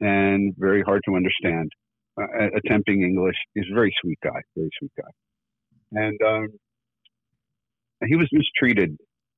[0.00, 1.70] and very hard to understand
[2.20, 3.36] uh, attempting English.
[3.54, 5.10] He's a very sweet guy, very sweet guy.
[5.92, 6.48] And um,
[8.08, 8.96] he was mistreated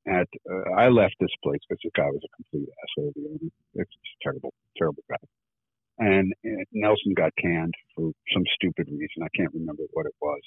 [0.09, 0.27] at.
[0.51, 3.13] Uh, I left this place because the guy was a complete asshole.
[3.75, 3.91] It's
[4.23, 5.17] terrible, terrible guy.
[5.99, 9.23] And uh, Nelson got canned for some stupid reason.
[9.23, 10.41] I can't remember what it was.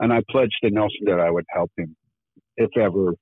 [0.00, 1.96] And I pledged to Nelson that I would help him
[2.56, 3.14] if ever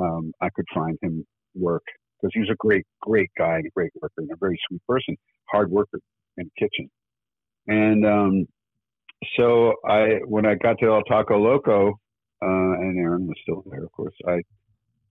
[0.00, 1.82] um, I could find him work
[2.20, 4.80] because he was a great, great guy and a great worker and a very sweet
[4.88, 5.16] person,
[5.50, 6.00] hard worker
[6.36, 6.90] in the kitchen.
[7.66, 8.46] And um,
[9.36, 11.98] so I, when I got to El Taco Loco,
[12.42, 14.14] uh, and Aaron was still there, of course.
[14.28, 14.42] I,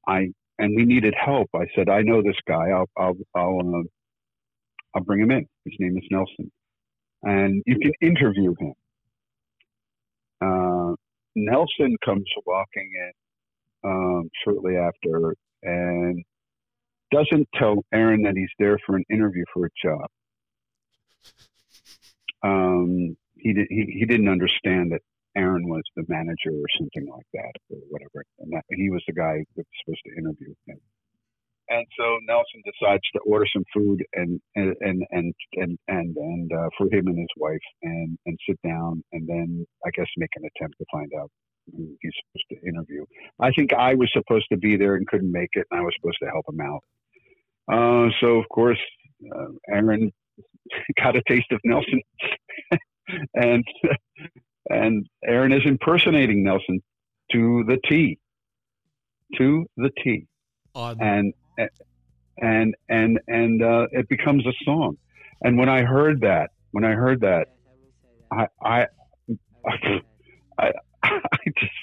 [0.08, 0.28] I,
[0.60, 1.50] and we needed help.
[1.56, 2.70] I said, I know this guy.
[2.70, 3.84] I'll, I'll, I'll, uh,
[4.96, 5.46] I'll bring him in.
[5.66, 6.52] His name is Nelson,
[7.24, 8.74] and you can interview him.
[10.42, 10.96] Uh,
[11.36, 16.24] Nelson comes walking in um, shortly after, and
[17.12, 20.08] doesn't tell Aaron that he's there for an interview for a job
[22.44, 25.02] um, he, did, he he didn't understand that
[25.36, 29.14] Aaron was the manager or something like that or whatever, and that he was the
[29.14, 30.80] guy that was supposed to interview him.
[31.70, 36.52] And so Nelson decides to order some food and and and and and and, and
[36.52, 40.30] uh, for him and his wife, and and sit down, and then I guess make
[40.36, 41.32] an attempt to find out
[41.72, 43.06] who he's supposed to interview.
[43.40, 45.94] I think I was supposed to be there and couldn't make it, and I was
[46.00, 46.84] supposed to help him out.
[47.72, 48.80] Uh, so of course,
[49.34, 50.12] uh, Aaron
[51.02, 52.02] got a taste of Nelson,
[53.36, 53.64] and
[54.70, 56.82] and Aaron is impersonating Nelson
[57.32, 58.20] to the T,
[59.38, 60.28] to the T,
[60.76, 61.34] On and
[62.42, 64.98] and and and uh, it becomes a song.
[65.42, 67.48] And when I heard that, when I heard that,
[68.32, 68.88] I I
[69.66, 70.72] I,
[71.04, 71.74] I just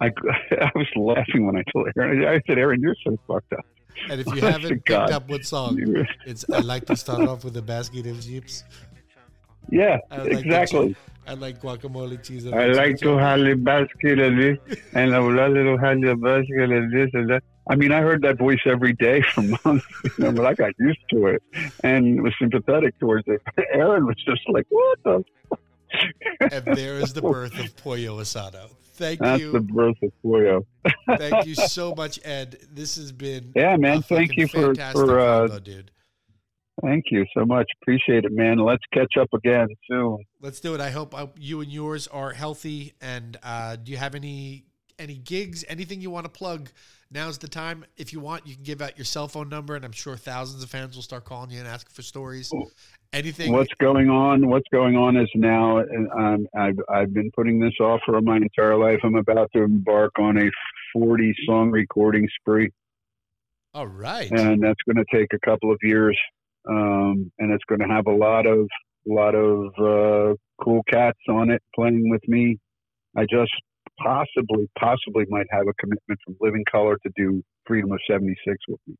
[0.00, 0.06] I,
[0.60, 2.24] I was laughing when I told Aaron.
[2.24, 3.64] I said, "Aaron, you're so fucked up."
[4.08, 5.10] and if you honest haven't picked God.
[5.10, 5.78] up what song,
[6.26, 8.64] it's I like to start off with the basket of jeeps.
[9.68, 10.96] Yeah, like exactly.
[11.30, 12.44] I like guacamole cheese.
[12.44, 14.58] I like to a basket of this
[14.94, 17.44] and a little have a basket of this and that.
[17.68, 19.86] I mean, I heard that voice every day for months,
[20.18, 21.42] you know, but I got used to it
[21.84, 23.40] and was sympathetic towards it.
[23.72, 25.24] Aaron was just like, "What the?"
[26.50, 28.68] And there is the birth of Pollo Asado.
[28.94, 29.52] Thank That's you.
[29.52, 30.66] the birth of Pollo.
[31.16, 32.58] Thank you so much, Ed.
[32.72, 34.02] This has been Yeah, man.
[34.02, 35.92] Thank you for fantastic for uh, combo, dude.
[36.82, 37.66] Thank you so much.
[37.82, 38.58] Appreciate it, man.
[38.58, 40.18] Let's catch up again soon.
[40.40, 40.80] Let's do it.
[40.80, 42.94] I hope uh, you and yours are healthy.
[43.00, 44.64] And uh, do you have any
[44.98, 45.64] any gigs?
[45.68, 46.70] Anything you want to plug?
[47.10, 47.84] Now's the time.
[47.96, 50.62] If you want, you can give out your cell phone number, and I'm sure thousands
[50.62, 52.52] of fans will start calling you and asking for stories.
[53.12, 53.50] Anything?
[53.52, 54.46] What's going on?
[54.46, 58.76] What's going on is now um, I've I've been putting this off for my entire
[58.76, 59.00] life.
[59.02, 60.48] I'm about to embark on a
[60.92, 62.70] 40 song recording spree,
[63.74, 64.30] All right.
[64.30, 66.16] and that's going to take a couple of years.
[66.68, 68.66] Um, and it's going to have a lot of
[69.08, 72.58] a lot of uh, cool cats on it playing with me.
[73.16, 73.52] I just
[73.98, 78.80] possibly possibly might have a commitment from Living Colour to do Freedom of 76 with
[78.86, 78.94] me.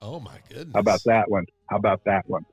[0.00, 0.72] oh my goodness.
[0.74, 1.44] How about that one?
[1.68, 2.44] How about that one?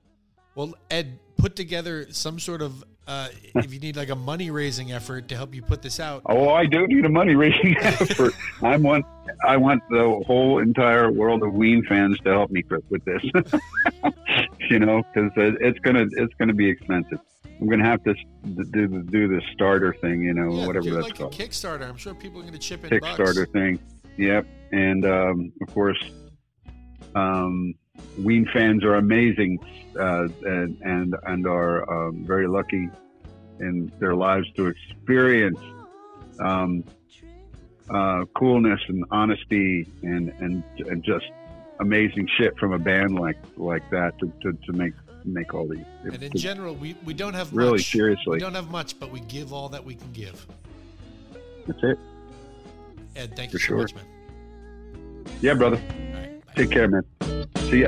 [0.56, 4.92] Well, Ed, put together some sort of uh, if you need like a money raising
[4.92, 6.22] effort to help you put this out.
[6.28, 8.36] Oh, I do need a money raising effort.
[8.62, 9.04] I want,
[9.44, 13.24] I want the whole entire world of Ween fans to help me with this.
[14.70, 17.20] you know, because it's gonna, it's gonna be expensive.
[17.60, 18.14] I'm gonna have to
[18.72, 21.90] do the do the starter thing, you know, yeah, whatever that's like called, Kickstarter.
[21.90, 23.52] I'm sure people are to chip in Kickstarter bucks.
[23.52, 23.80] thing.
[24.18, 26.00] Yep, and um, of course,
[27.16, 27.74] um,
[28.18, 29.60] Ween fans are amazing
[30.00, 32.90] uh, and and and are um, very lucky
[33.60, 35.60] in their lives to experience
[36.40, 36.84] um,
[37.90, 41.26] uh, coolness and honesty and, and and just
[41.80, 44.94] amazing shit from a band like like that to, to, to make
[45.26, 45.86] make all these.
[46.04, 47.80] And in general, we, we don't have really much.
[47.80, 50.46] We seriously, don't have much, but we give all that we can give.
[51.68, 52.00] that's it.
[53.16, 53.78] Ed, thank For you so sure.
[53.78, 54.06] much, man.
[55.42, 55.82] Yeah, brother.
[56.60, 57.04] Take care, man.
[57.70, 57.88] See ya.